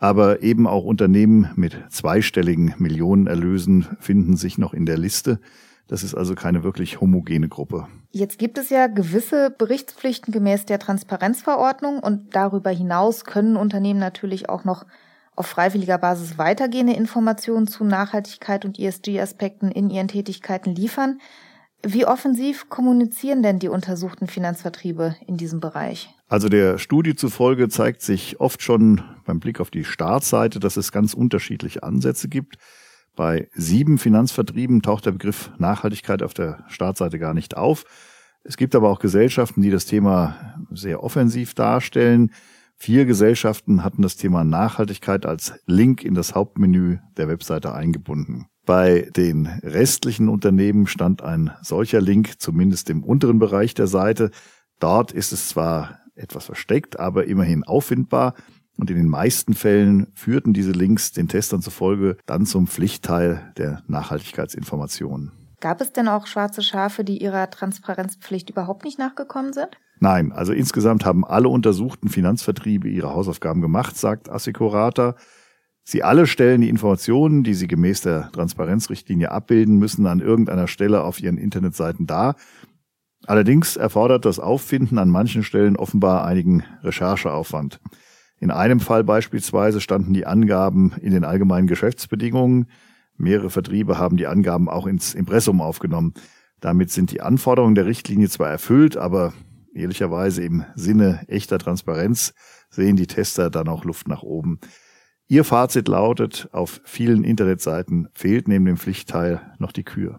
Aber 0.00 0.42
eben 0.42 0.66
auch 0.66 0.84
Unternehmen 0.84 1.50
mit 1.56 1.76
zweistelligen 1.90 2.74
Millionenerlösen 2.78 3.86
finden 4.00 4.36
sich 4.36 4.56
noch 4.56 4.72
in 4.72 4.86
der 4.86 4.96
Liste. 4.96 5.40
Das 5.88 6.02
ist 6.02 6.14
also 6.14 6.34
keine 6.34 6.64
wirklich 6.64 7.00
homogene 7.00 7.48
Gruppe. 7.48 7.86
Jetzt 8.10 8.38
gibt 8.38 8.56
es 8.56 8.70
ja 8.70 8.86
gewisse 8.86 9.50
Berichtspflichten 9.50 10.32
gemäß 10.32 10.64
der 10.64 10.78
Transparenzverordnung 10.78 11.98
und 12.00 12.34
darüber 12.34 12.70
hinaus 12.70 13.24
können 13.24 13.56
Unternehmen 13.56 14.00
natürlich 14.00 14.48
auch 14.48 14.64
noch 14.64 14.86
auf 15.36 15.46
freiwilliger 15.46 15.98
Basis 15.98 16.38
weitergehende 16.38 16.94
Informationen 16.94 17.66
zu 17.66 17.84
Nachhaltigkeit 17.84 18.64
und 18.64 18.78
ESG-Aspekten 18.78 19.70
in 19.70 19.90
ihren 19.90 20.08
Tätigkeiten 20.08 20.74
liefern. 20.74 21.20
Wie 21.82 22.06
offensiv 22.06 22.68
kommunizieren 22.68 23.42
denn 23.42 23.58
die 23.58 23.68
untersuchten 23.68 24.28
Finanzvertriebe 24.28 25.16
in 25.26 25.36
diesem 25.36 25.60
Bereich? 25.60 26.14
Also 26.30 26.48
der 26.48 26.78
Studie 26.78 27.16
zufolge 27.16 27.68
zeigt 27.68 28.02
sich 28.02 28.38
oft 28.38 28.62
schon 28.62 29.02
beim 29.24 29.40
Blick 29.40 29.58
auf 29.58 29.72
die 29.72 29.82
Startseite, 29.82 30.60
dass 30.60 30.76
es 30.76 30.92
ganz 30.92 31.12
unterschiedliche 31.12 31.82
Ansätze 31.82 32.28
gibt. 32.28 32.54
Bei 33.16 33.48
sieben 33.52 33.98
Finanzvertrieben 33.98 34.80
taucht 34.80 35.06
der 35.06 35.10
Begriff 35.10 35.50
Nachhaltigkeit 35.58 36.22
auf 36.22 36.32
der 36.32 36.62
Startseite 36.68 37.18
gar 37.18 37.34
nicht 37.34 37.56
auf. 37.56 37.84
Es 38.44 38.56
gibt 38.56 38.76
aber 38.76 38.90
auch 38.90 39.00
Gesellschaften, 39.00 39.60
die 39.60 39.72
das 39.72 39.86
Thema 39.86 40.54
sehr 40.70 41.02
offensiv 41.02 41.54
darstellen. 41.54 42.30
Vier 42.76 43.06
Gesellschaften 43.06 43.82
hatten 43.82 44.02
das 44.02 44.16
Thema 44.16 44.44
Nachhaltigkeit 44.44 45.26
als 45.26 45.54
Link 45.66 46.04
in 46.04 46.14
das 46.14 46.36
Hauptmenü 46.36 46.98
der 47.16 47.26
Webseite 47.26 47.74
eingebunden. 47.74 48.46
Bei 48.64 49.10
den 49.16 49.48
restlichen 49.64 50.28
Unternehmen 50.28 50.86
stand 50.86 51.22
ein 51.22 51.50
solcher 51.60 52.00
Link 52.00 52.40
zumindest 52.40 52.88
im 52.88 53.02
unteren 53.02 53.40
Bereich 53.40 53.74
der 53.74 53.88
Seite. 53.88 54.30
Dort 54.80 55.12
ist 55.12 55.32
es 55.32 55.50
zwar 55.50 55.99
etwas 56.14 56.46
versteckt, 56.46 56.98
aber 56.98 57.26
immerhin 57.26 57.64
auffindbar. 57.64 58.34
Und 58.76 58.90
in 58.90 58.96
den 58.96 59.08
meisten 59.08 59.54
Fällen 59.54 60.06
führten 60.14 60.52
diese 60.52 60.72
Links 60.72 61.12
den 61.12 61.28
Testern 61.28 61.60
zufolge 61.60 62.16
dann 62.26 62.46
zum 62.46 62.66
Pflichtteil 62.66 63.52
der 63.58 63.82
Nachhaltigkeitsinformationen. 63.88 65.32
Gab 65.60 65.82
es 65.82 65.92
denn 65.92 66.08
auch 66.08 66.26
schwarze 66.26 66.62
Schafe, 66.62 67.04
die 67.04 67.22
ihrer 67.22 67.50
Transparenzpflicht 67.50 68.48
überhaupt 68.48 68.84
nicht 68.84 68.98
nachgekommen 68.98 69.52
sind? 69.52 69.76
Nein, 69.98 70.32
also 70.32 70.54
insgesamt 70.54 71.04
haben 71.04 71.26
alle 71.26 71.48
untersuchten 71.48 72.08
Finanzvertriebe 72.08 72.88
ihre 72.88 73.12
Hausaufgaben 73.12 73.60
gemacht, 73.60 73.98
sagt 73.98 74.30
Assicurata. 74.30 75.14
Sie 75.84 76.02
alle 76.02 76.26
stellen 76.26 76.62
die 76.62 76.70
Informationen, 76.70 77.44
die 77.44 77.52
sie 77.52 77.66
gemäß 77.66 78.00
der 78.02 78.32
Transparenzrichtlinie 78.32 79.30
abbilden 79.30 79.78
müssen, 79.78 80.06
an 80.06 80.20
irgendeiner 80.20 80.68
Stelle 80.68 81.02
auf 81.02 81.20
ihren 81.20 81.36
Internetseiten 81.36 82.06
dar. 82.06 82.36
Allerdings 83.26 83.76
erfordert 83.76 84.24
das 84.24 84.38
Auffinden 84.38 84.98
an 84.98 85.10
manchen 85.10 85.42
Stellen 85.42 85.76
offenbar 85.76 86.24
einigen 86.24 86.64
Rechercheaufwand. 86.82 87.80
In 88.38 88.50
einem 88.50 88.80
Fall 88.80 89.04
beispielsweise 89.04 89.80
standen 89.80 90.14
die 90.14 90.26
Angaben 90.26 90.94
in 91.00 91.12
den 91.12 91.24
allgemeinen 91.24 91.66
Geschäftsbedingungen. 91.66 92.66
Mehrere 93.16 93.50
Vertriebe 93.50 93.98
haben 93.98 94.16
die 94.16 94.26
Angaben 94.26 94.68
auch 94.68 94.86
ins 94.86 95.14
Impressum 95.14 95.60
aufgenommen. 95.60 96.14
Damit 96.60 96.90
sind 96.90 97.10
die 97.10 97.20
Anforderungen 97.20 97.74
der 97.74 97.84
Richtlinie 97.86 98.30
zwar 98.30 98.48
erfüllt, 98.48 98.96
aber 98.96 99.34
ehrlicherweise 99.74 100.42
im 100.42 100.64
Sinne 100.74 101.20
echter 101.28 101.58
Transparenz 101.58 102.32
sehen 102.70 102.96
die 102.96 103.06
Tester 103.06 103.50
dann 103.50 103.68
auch 103.68 103.84
Luft 103.84 104.08
nach 104.08 104.22
oben. 104.22 104.58
Ihr 105.28 105.44
Fazit 105.44 105.86
lautet, 105.86 106.48
auf 106.52 106.80
vielen 106.84 107.24
Internetseiten 107.24 108.08
fehlt 108.14 108.48
neben 108.48 108.64
dem 108.64 108.78
Pflichtteil 108.78 109.40
noch 109.58 109.72
die 109.72 109.84
Kür. 109.84 110.18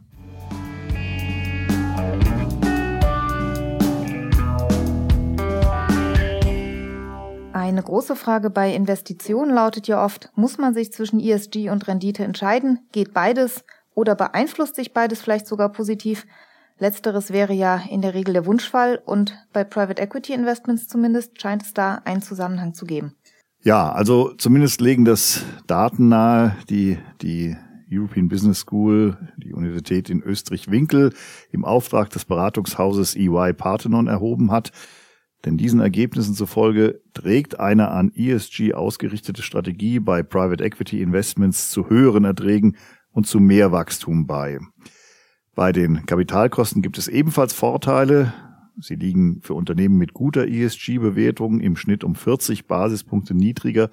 Eine 7.61 7.83
große 7.83 8.15
Frage 8.15 8.49
bei 8.49 8.73
Investitionen 8.73 9.53
lautet 9.53 9.87
ja 9.87 10.03
oft, 10.03 10.31
muss 10.33 10.57
man 10.57 10.73
sich 10.73 10.91
zwischen 10.91 11.19
ESG 11.19 11.69
und 11.69 11.87
Rendite 11.87 12.23
entscheiden? 12.23 12.79
Geht 12.91 13.13
beides 13.13 13.63
oder 13.93 14.15
beeinflusst 14.15 14.75
sich 14.75 14.93
beides 14.93 15.21
vielleicht 15.21 15.45
sogar 15.45 15.71
positiv? 15.71 16.25
Letzteres 16.79 17.31
wäre 17.31 17.53
ja 17.53 17.79
in 17.87 18.01
der 18.01 18.15
Regel 18.15 18.33
der 18.33 18.47
Wunschfall 18.47 18.99
und 19.05 19.37
bei 19.53 19.63
Private 19.63 20.01
Equity 20.01 20.33
Investments 20.33 20.87
zumindest 20.87 21.39
scheint 21.39 21.61
es 21.61 21.75
da 21.75 22.01
einen 22.03 22.23
Zusammenhang 22.23 22.73
zu 22.73 22.87
geben. 22.87 23.13
Ja, 23.61 23.91
also 23.91 24.33
zumindest 24.39 24.81
legen 24.81 25.05
das 25.05 25.43
Daten 25.67 26.09
nahe, 26.09 26.57
die 26.67 26.97
die 27.21 27.55
European 27.91 28.27
Business 28.27 28.61
School, 28.61 29.17
die 29.37 29.53
Universität 29.53 30.09
in 30.09 30.23
Österreich-Winkel 30.23 31.13
im 31.51 31.63
Auftrag 31.63 32.09
des 32.09 32.25
Beratungshauses 32.25 33.15
EY 33.15 33.53
Parthenon 33.53 34.07
erhoben 34.07 34.49
hat. 34.49 34.71
Denn 35.45 35.57
diesen 35.57 35.79
Ergebnissen 35.79 36.35
zufolge 36.35 37.01
trägt 37.13 37.59
eine 37.59 37.89
an 37.89 38.11
ESG 38.15 38.73
ausgerichtete 38.73 39.41
Strategie 39.41 39.99
bei 39.99 40.21
Private 40.21 40.63
Equity 40.63 41.01
Investments 41.01 41.71
zu 41.71 41.89
höheren 41.89 42.25
Erträgen 42.25 42.77
und 43.11 43.25
zu 43.25 43.39
mehr 43.39 43.71
Wachstum 43.71 44.27
bei. 44.27 44.59
Bei 45.55 45.71
den 45.71 46.05
Kapitalkosten 46.05 46.81
gibt 46.81 46.97
es 46.97 47.07
ebenfalls 47.07 47.53
Vorteile. 47.53 48.33
Sie 48.79 48.95
liegen 48.95 49.41
für 49.41 49.53
Unternehmen 49.53 49.97
mit 49.97 50.13
guter 50.13 50.47
ESG-Bewertung 50.47 51.59
im 51.59 51.75
Schnitt 51.75 52.03
um 52.03 52.15
40 52.15 52.67
Basispunkte 52.67 53.33
niedriger 53.33 53.89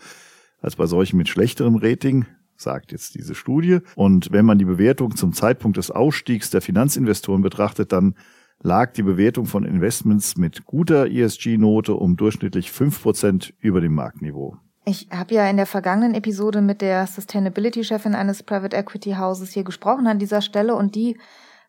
als 0.61 0.77
bei 0.77 0.87
solchen 0.87 1.17
mit 1.17 1.29
schlechterem 1.29 1.77
Rating, 1.77 2.27
sagt 2.57 2.93
jetzt 2.93 3.15
diese 3.15 3.35
Studie. 3.35 3.79
Und 3.97 4.33
wenn 4.33 4.45
man 4.45 4.59
die 4.59 4.65
Bewertung 4.65 5.17
zum 5.17 5.33
Zeitpunkt 5.33 5.77
des 5.77 5.91
Ausstiegs 5.91 6.51
der 6.51 6.61
Finanzinvestoren 6.61 7.43
betrachtet, 7.43 7.93
dann 7.93 8.15
lag 8.63 8.93
die 8.93 9.03
Bewertung 9.03 9.47
von 9.47 9.65
Investments 9.65 10.37
mit 10.37 10.65
guter 10.65 11.07
ESG-Note 11.07 11.95
um 11.95 12.17
durchschnittlich 12.17 12.73
fünf 12.73 13.03
Prozent 13.03 13.55
über 13.61 13.81
dem 13.81 13.95
Marktniveau. 13.95 14.57
Ich 14.85 15.09
habe 15.11 15.35
ja 15.35 15.49
in 15.49 15.59
der 15.59 15.67
vergangenen 15.67 16.15
Episode 16.15 16.63
mit 16.63 16.81
der 16.81 17.07
Sustainability-Chefin 17.07 18.15
eines 18.15 18.43
Private 18.43 18.75
Equity 18.75 19.13
Hauses 19.13 19.51
hier 19.51 19.65
gesprochen 19.65 20.07
an 20.07 20.19
dieser 20.19 20.41
Stelle 20.41 20.75
und 20.75 20.95
die 20.95 21.19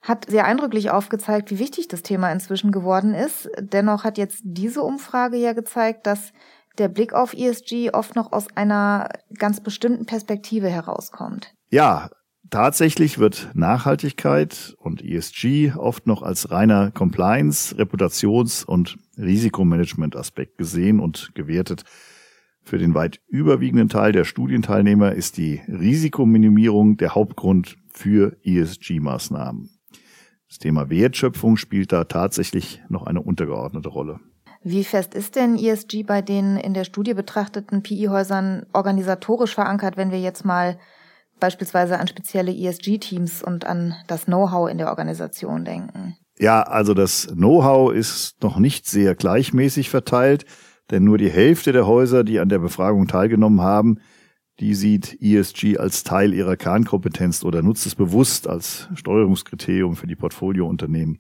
hat 0.02 0.25
sehr 0.30 0.45
eindrücklich 0.45 0.91
aufgezeigt, 0.91 1.52
wie 1.52 1.60
wichtig 1.60 1.89
das 1.89 2.02
Thema 2.02 2.32
inzwischen 2.32 2.71
geworden 2.71 3.13
ist. 3.13 3.49
Dennoch 3.60 4.06
hat 4.06 4.17
jetzt 4.17 4.39
diese 4.43 4.82
Umfrage 4.82 5.36
ja 5.36 5.52
gezeigt, 5.52 6.08
dass 6.08 6.32
der 6.78 6.88
Blick 6.88 7.13
auf 7.13 7.34
ESG 7.34 7.91
oft 7.91 8.15
noch 8.15 8.32
aus 8.32 8.47
einer 8.56 9.10
ganz 9.38 9.60
bestimmten 9.60 10.06
Perspektive 10.06 10.69
herauskommt. 10.69 11.54
Ja, 11.69 12.10
Tatsächlich 12.50 13.20
wird 13.20 13.50
Nachhaltigkeit 13.54 14.76
und 14.80 15.04
ESG 15.04 15.74
oft 15.76 16.08
noch 16.08 16.24
als 16.24 16.50
reiner 16.50 16.90
Compliance, 16.90 17.76
Reputations- 17.78 18.66
und 18.66 18.98
Risikomanagement-Aspekt 19.18 20.58
gesehen 20.58 21.00
und 21.00 21.36
gewertet. 21.36 21.84
Für 22.64 22.80
den 22.80 22.96
weit 22.96 23.22
überwiegenden 23.28 23.90
Teil 23.90 24.14
der 24.14 24.24
Studienteilnehmer 24.24 25.14
ist 25.14 25.38
die 25.38 25.62
Risikominimierung 25.68 26.98
der 26.98 27.14
Hauptgrund 27.14 27.78
für 27.92 28.38
ESG-Maßnahmen. 28.44 29.70
Das 30.48 30.58
Thema 30.58 30.90
Wertschöpfung 30.90 31.58
spielt 31.58 31.92
da 31.92 32.06
tatsächlich 32.06 32.82
noch 32.90 33.06
eine 33.06 33.22
untergeordnete 33.22 33.90
Rolle. 33.90 34.20
Wie 34.64 34.84
fest 34.84 35.14
ist 35.14 35.36
denn 35.36 35.56
ESG 35.56 36.04
bei 36.04 36.24
den 36.24 36.58
in 36.58 36.74
der 36.74 36.84
Studie 36.84 37.14
betrachteten 37.14 37.84
PI-Häusern 37.84 38.66
organisatorisch 38.74 39.54
verankert, 39.54 39.96
wenn 39.98 40.12
wir 40.12 40.20
jetzt 40.20 40.44
mal 40.46 40.80
beispielsweise 41.39 41.99
an 41.99 42.08
spezielle 42.08 42.52
ESG-Teams 42.52 43.43
und 43.43 43.65
an 43.65 43.95
das 44.08 44.25
Know-how 44.25 44.69
in 44.69 44.78
der 44.78 44.89
Organisation 44.89 45.65
denken? 45.65 46.15
Ja, 46.38 46.62
also 46.62 46.93
das 46.93 47.28
Know-how 47.28 47.93
ist 47.93 48.41
noch 48.41 48.58
nicht 48.60 48.88
sehr 48.88 49.15
gleichmäßig 49.15 49.89
verteilt, 49.89 50.45
denn 50.89 51.04
nur 51.04 51.17
die 51.17 51.30
Hälfte 51.30 51.71
der 51.71 51.86
Häuser, 51.86 52.23
die 52.23 52.39
an 52.39 52.49
der 52.49 52.60
Befragung 52.60 53.08
teilgenommen 53.08 53.62
haben, 53.62 53.99
die 54.60 54.73
sieht 54.73 55.17
ESG 55.21 55.78
als 55.78 56.04
Teil 56.04 56.34
ihrer 56.34 56.58
Kernkompetenz 56.58 57.43
oder 57.43 57.62
nutzt 57.62 57.86
es 57.86 57.95
bewusst 57.95 58.47
als 58.47 58.89
Steuerungskriterium 58.93 59.95
für 59.95 60.08
die 60.08 60.15
Portfoliounternehmen. 60.15 61.19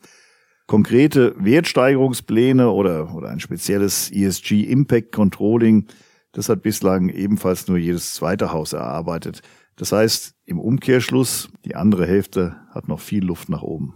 Konkrete 0.67 1.33
Wertsteigerungspläne 1.37 2.69
oder, 2.69 3.15
oder 3.15 3.29
ein 3.29 3.39
spezielles 3.39 4.11
ESG 4.11 4.63
Impact 4.63 5.11
Controlling, 5.11 5.87
das 6.31 6.49
hat 6.49 6.61
bislang 6.61 7.09
ebenfalls 7.09 7.67
nur 7.67 7.77
jedes 7.77 8.13
zweite 8.13 8.51
Haus 8.51 8.73
erarbeitet. 8.73 9.41
Das 9.79 9.93
heißt, 9.93 10.35
im 10.45 10.59
Umkehrschluss, 10.59 11.49
die 11.63 11.77
andere 11.77 12.05
Hälfte 12.05 12.57
hat 12.71 12.89
noch 12.89 12.99
viel 12.99 13.23
Luft 13.23 13.47
nach 13.47 13.61
oben. 13.61 13.93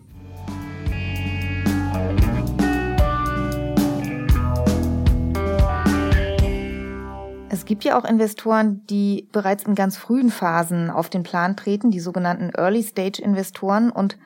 Es 7.49 7.65
gibt 7.65 7.83
ja 7.83 7.99
auch 7.99 8.05
Investoren, 8.05 8.85
die 8.89 9.27
bereits 9.33 9.63
in 9.63 9.75
ganz 9.75 9.97
frühen 9.97 10.31
Phasen 10.31 10.89
auf 10.89 11.09
den 11.09 11.23
Plan 11.23 11.57
treten, 11.57 11.91
die 11.91 11.99
sogenannten 11.99 12.51
Early-Stage-Investoren. 12.55 13.91
Und 13.91 14.17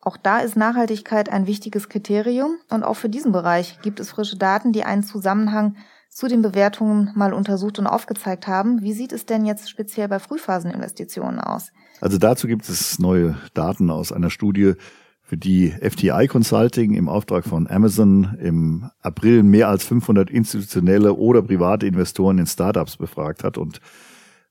auch 0.00 0.16
da 0.16 0.38
ist 0.38 0.56
Nachhaltigkeit 0.56 1.28
ein 1.28 1.46
wichtiges 1.46 1.90
Kriterium. 1.90 2.56
Und 2.70 2.84
auch 2.84 2.96
für 2.96 3.10
diesen 3.10 3.32
Bereich 3.32 3.78
gibt 3.82 4.00
es 4.00 4.10
frische 4.10 4.38
Daten, 4.38 4.72
die 4.72 4.84
einen 4.84 5.02
Zusammenhang 5.02 5.76
zu 6.12 6.28
den 6.28 6.42
Bewertungen 6.42 7.10
mal 7.14 7.32
untersucht 7.32 7.78
und 7.78 7.86
aufgezeigt 7.86 8.46
haben. 8.46 8.82
Wie 8.82 8.92
sieht 8.92 9.12
es 9.12 9.24
denn 9.24 9.46
jetzt 9.46 9.70
speziell 9.70 10.08
bei 10.08 10.18
Frühphaseninvestitionen 10.18 11.40
aus? 11.40 11.72
Also 12.00 12.18
dazu 12.18 12.46
gibt 12.46 12.68
es 12.68 12.98
neue 12.98 13.36
Daten 13.54 13.90
aus 13.90 14.12
einer 14.12 14.30
Studie, 14.30 14.74
für 15.22 15.38
die 15.38 15.70
FTI 15.70 16.26
Consulting 16.28 16.92
im 16.92 17.08
Auftrag 17.08 17.46
von 17.46 17.66
Amazon 17.66 18.36
im 18.38 18.90
April 19.00 19.42
mehr 19.42 19.68
als 19.68 19.82
500 19.84 20.28
institutionelle 20.28 21.14
oder 21.14 21.40
private 21.40 21.86
Investoren 21.86 22.36
in 22.36 22.44
Startups 22.44 22.98
befragt 22.98 23.42
hat 23.42 23.56
und 23.56 23.80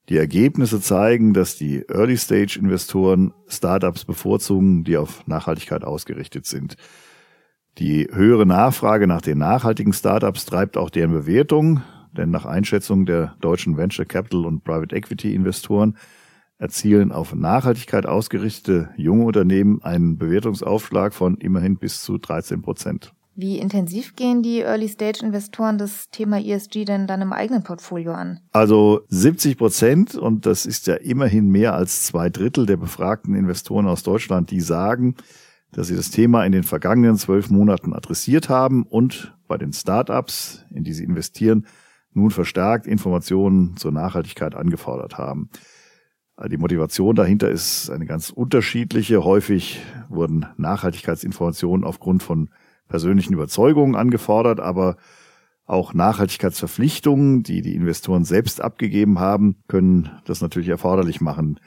die 0.10 0.18
Ergebnisse 0.18 0.82
zeigen, 0.82 1.36
dass 1.36 1.56
die 1.56 1.86
Early-Stage-Investoren 1.88 3.32
Startups 3.48 4.06
bevorzugen, 4.06 4.84
die 4.84 4.98
auf 4.98 5.28
Nachhaltigkeit 5.28 5.84
ausgerichtet 5.84 6.48
sind. 6.48 6.78
Die 7.78 8.08
höhere 8.12 8.46
Nachfrage 8.46 9.08
nach 9.08 9.22
den 9.22 9.38
nachhaltigen 9.38 9.94
Startups 9.94 10.46
treibt 10.46 10.78
auch 10.78 10.90
deren 10.90 11.12
Bewertung, 11.12 11.82
denn 12.16 12.30
nach 12.30 12.46
Einschätzung 12.46 13.06
der 13.06 13.36
deutschen 13.40 13.78
Venture 13.78 14.06
Capital 14.06 14.46
und 14.46 14.64
Private 14.64 14.96
Equity 14.96 15.34
Investoren 15.34 15.98
erzielen 16.58 17.12
auf 17.12 17.34
Nachhaltigkeit 17.34 18.06
ausgerichtete 18.06 18.90
junge 18.96 19.26
Unternehmen 19.26 19.82
einen 19.82 20.18
Bewertungsaufschlag 20.18 21.14
von 21.14 21.38
immerhin 21.38 21.78
bis 21.78 22.04
zu 22.04 22.18
13 22.18 22.62
Prozent. 22.62 23.14
Wie 23.34 23.58
intensiv 23.58 24.16
gehen 24.18 24.44
die 24.44 24.60
Early-Stage-Investoren 24.60 25.78
das 25.78 26.10
Thema 26.12 26.40
ESG 26.40 26.84
denn 26.84 27.08
dann 27.08 27.22
im 27.22 27.32
eigenen 27.32 27.64
Portfolio 27.64 28.12
an? 28.12 28.42
Also 28.52 29.02
70 29.08 29.58
Prozent, 29.58 30.16
und 30.16 30.46
das 30.46 30.66
ist 30.66 30.86
ja 30.86 30.96
immerhin 30.96 31.50
mehr 31.50 31.74
als 31.74 32.04
zwei 32.06 32.30
Drittel 32.30 32.66
der 32.66 32.78
befragten 32.78 33.34
Investoren 33.34 33.88
aus 33.88 34.04
Deutschland, 34.04 34.52
die 34.52 34.60
sagen, 34.60 35.16
dass 35.72 35.88
sie 35.88 35.96
das 35.96 36.12
Thema 36.12 36.46
in 36.46 36.52
den 36.52 36.64
vergangenen 36.64 37.18
zwölf 37.18 37.50
Monaten 37.50 37.94
adressiert 37.94 38.50
haben 38.50 38.84
und 38.84 39.36
bei 39.48 39.58
den 39.58 39.74
Startups, 39.74 40.66
in 40.70 40.84
die 40.84 40.94
sie 40.94 41.04
investieren, 41.04 41.66
nun 42.14 42.32
verstärkt 42.32 42.88
Informationen 42.88 43.78
zur 43.78 43.92
Nachhaltigkeit 43.92 44.56
angefordert 44.56 45.18
haben. 45.18 45.50
Die 46.50 46.58
Motivation 46.58 47.16
dahinter 47.16 47.50
ist 47.50 47.90
eine 47.90 48.06
ganz 48.06 48.32
unterschiedliche. 48.32 49.24
Häufig 49.24 49.82
wurden 50.10 50.46
Nachhaltigkeitsinformationen 50.58 51.86
aufgrund 51.86 52.24
von 52.24 52.50
persönlichen 52.88 53.34
Überzeugungen 53.34 53.96
angefordert, 53.96 54.60
aber 54.60 54.98
Auch 55.72 55.94
Nachhaltigkeitsverpflichtungen, 55.94 57.44
die 57.44 57.62
die 57.62 57.76
Investoren 57.76 58.26
selbst 58.26 58.60
abgegeben 58.60 59.20
haben, 59.20 59.64
können 59.70 60.10
das 60.26 60.42
natürlich 60.42 60.68
erforderlich 60.68 61.22
machen. 61.22 61.62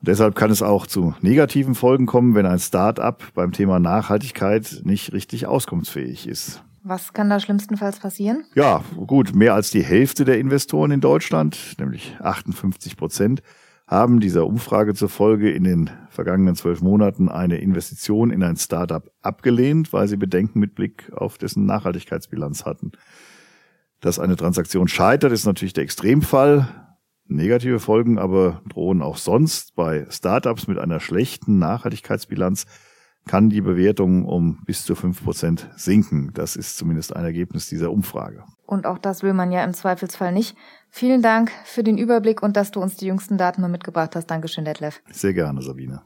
Und 0.00 0.08
deshalb 0.08 0.36
kann 0.36 0.50
es 0.50 0.62
auch 0.62 0.86
zu 0.86 1.14
negativen 1.20 1.74
Folgen 1.74 2.06
kommen, 2.06 2.34
wenn 2.34 2.46
ein 2.46 2.58
Start-up 2.58 3.22
beim 3.34 3.52
Thema 3.52 3.78
Nachhaltigkeit 3.80 4.82
nicht 4.84 5.12
richtig 5.12 5.46
auskunftsfähig 5.46 6.28
ist. 6.28 6.62
Was 6.84 7.12
kann 7.12 7.28
da 7.28 7.40
schlimmstenfalls 7.40 7.98
passieren? 7.98 8.44
Ja, 8.54 8.82
gut, 9.06 9.34
mehr 9.34 9.54
als 9.54 9.70
die 9.70 9.82
Hälfte 9.82 10.24
der 10.24 10.38
Investoren 10.38 10.90
in 10.92 11.00
Deutschland, 11.00 11.74
nämlich 11.78 12.16
58 12.20 12.96
Prozent, 12.96 13.42
haben 13.88 14.20
dieser 14.20 14.46
Umfrage 14.46 14.94
zufolge 14.94 15.50
in 15.50 15.64
den 15.64 15.90
vergangenen 16.10 16.54
zwölf 16.54 16.80
Monaten 16.82 17.28
eine 17.28 17.58
Investition 17.58 18.30
in 18.30 18.42
ein 18.42 18.56
Startup 18.56 19.10
abgelehnt, 19.22 19.92
weil 19.92 20.06
sie 20.08 20.16
Bedenken 20.16 20.60
mit 20.60 20.74
Blick 20.74 21.10
auf 21.14 21.38
dessen 21.38 21.66
Nachhaltigkeitsbilanz 21.66 22.64
hatten. 22.64 22.92
Dass 24.00 24.18
eine 24.18 24.36
Transaktion 24.36 24.88
scheitert, 24.88 25.32
ist 25.32 25.46
natürlich 25.46 25.72
der 25.72 25.84
Extremfall. 25.84 26.68
Negative 27.28 27.78
Folgen 27.78 28.18
aber 28.18 28.62
drohen 28.68 29.02
auch 29.02 29.18
sonst. 29.18 29.74
Bei 29.74 30.06
Startups 30.10 30.66
mit 30.66 30.78
einer 30.78 30.98
schlechten 30.98 31.58
Nachhaltigkeitsbilanz 31.58 32.66
kann 33.26 33.50
die 33.50 33.60
Bewertung 33.60 34.24
um 34.24 34.62
bis 34.64 34.84
zu 34.84 34.94
fünf 34.94 35.22
Prozent 35.22 35.68
sinken. 35.76 36.32
Das 36.32 36.56
ist 36.56 36.76
zumindest 36.76 37.14
ein 37.14 37.24
Ergebnis 37.24 37.68
dieser 37.68 37.92
Umfrage. 37.92 38.42
Und 38.66 38.86
auch 38.86 38.98
das 38.98 39.22
will 39.22 39.34
man 39.34 39.52
ja 39.52 39.62
im 39.62 39.74
Zweifelsfall 39.74 40.32
nicht. 40.32 40.56
Vielen 40.90 41.22
Dank 41.22 41.52
für 41.64 41.84
den 41.84 41.98
Überblick 41.98 42.42
und 42.42 42.56
dass 42.56 42.70
du 42.70 42.80
uns 42.80 42.96
die 42.96 43.06
jüngsten 43.06 43.36
Daten 43.36 43.60
mal 43.60 43.68
mitgebracht 43.68 44.16
hast. 44.16 44.26
Dankeschön, 44.26 44.64
Detlef. 44.64 45.02
Sehr 45.10 45.34
gerne, 45.34 45.60
Sabine. 45.62 46.02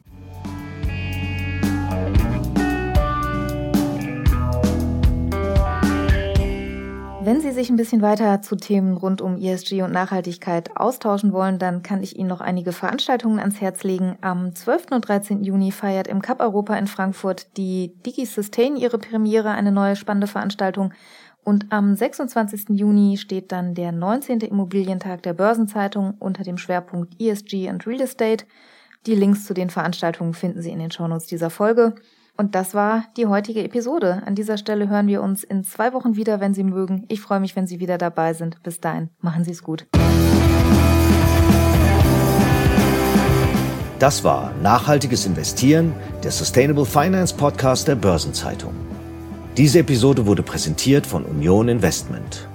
Wenn 7.25 7.41
Sie 7.41 7.53
sich 7.53 7.71
ein 7.71 7.77
bisschen 7.77 8.03
weiter 8.03 8.43
zu 8.43 8.57
Themen 8.57 8.97
rund 8.97 9.21
um 9.21 9.39
ESG 9.39 9.83
und 9.83 9.93
Nachhaltigkeit 9.93 10.77
austauschen 10.77 11.33
wollen, 11.33 11.61
dann 11.61 11.85
kann 11.85 12.03
ich 12.03 12.17
Ihnen 12.19 12.29
noch 12.29 12.41
einige 12.41 12.73
Veranstaltungen 12.73 13.39
ans 13.39 13.61
Herz 13.61 13.85
legen. 13.85 14.17
Am 14.23 14.57
12. 14.57 14.87
und 14.91 15.07
13. 15.07 15.45
Juni 15.45 15.71
feiert 15.71 16.09
im 16.09 16.21
Cup 16.21 16.41
Europa 16.41 16.75
in 16.75 16.89
Frankfurt 16.89 17.57
die 17.57 17.95
Digi 18.05 18.27
Sustain 18.27 18.75
ihre 18.75 18.99
Premiere, 18.99 19.51
eine 19.53 19.71
neue 19.71 19.95
spannende 19.95 20.27
Veranstaltung. 20.27 20.93
Und 21.45 21.67
am 21.71 21.95
26. 21.95 22.71
Juni 22.71 23.17
steht 23.17 23.53
dann 23.53 23.75
der 23.75 23.93
19. 23.93 24.41
Immobilientag 24.41 25.23
der 25.23 25.35
Börsenzeitung 25.35 26.15
unter 26.19 26.43
dem 26.43 26.59
Schwerpunkt 26.59 27.21
ESG 27.21 27.69
und 27.71 27.87
Real 27.87 28.01
Estate. 28.01 28.47
Die 29.07 29.15
Links 29.15 29.45
zu 29.45 29.55
den 29.55 29.71
Veranstaltungen 29.71 30.35
finden 30.35 30.61
Sie 30.61 30.73
in 30.73 30.81
den 30.81 30.91
Shownotes 30.91 31.29
dieser 31.29 31.51
Folge. 31.51 31.95
Und 32.37 32.55
das 32.55 32.75
war 32.75 33.05
die 33.17 33.27
heutige 33.27 33.63
Episode. 33.63 34.23
An 34.25 34.35
dieser 34.35 34.57
Stelle 34.57 34.89
hören 34.89 35.07
wir 35.07 35.23
uns 35.23 35.45
in 35.45 35.65
zwei 35.65 35.93
Wochen 35.93 36.17
wieder, 36.17 36.41
wenn 36.41 36.55
Sie 36.55 36.65
mögen. 36.65 37.05
Ich 37.09 37.21
freue 37.21 37.41
mich, 37.41 37.55
wenn 37.57 37.67
Sie 37.67 37.79
wieder 37.79 37.99
dabei 37.99 38.33
sind. 38.33 38.63
Bis 38.63 38.81
dahin, 38.81 39.11
machen 39.21 39.45
Sie 39.45 39.51
es 39.51 39.63
gut. 39.63 39.87
Das 43.99 44.25
war 44.25 44.53
Nachhaltiges 44.63 45.27
Investieren, 45.27 45.95
der 46.25 46.33
Sustainable 46.33 46.87
Finance 46.87 47.35
Podcast 47.37 47.87
der 47.87 47.95
Börsenzeitung. 47.95 48.75
Diese 49.57 49.81
Episode 49.81 50.27
wurde 50.27 50.43
präsentiert 50.43 51.07
von 51.07 51.25
Union 51.25 51.69
Investment. 51.69 52.49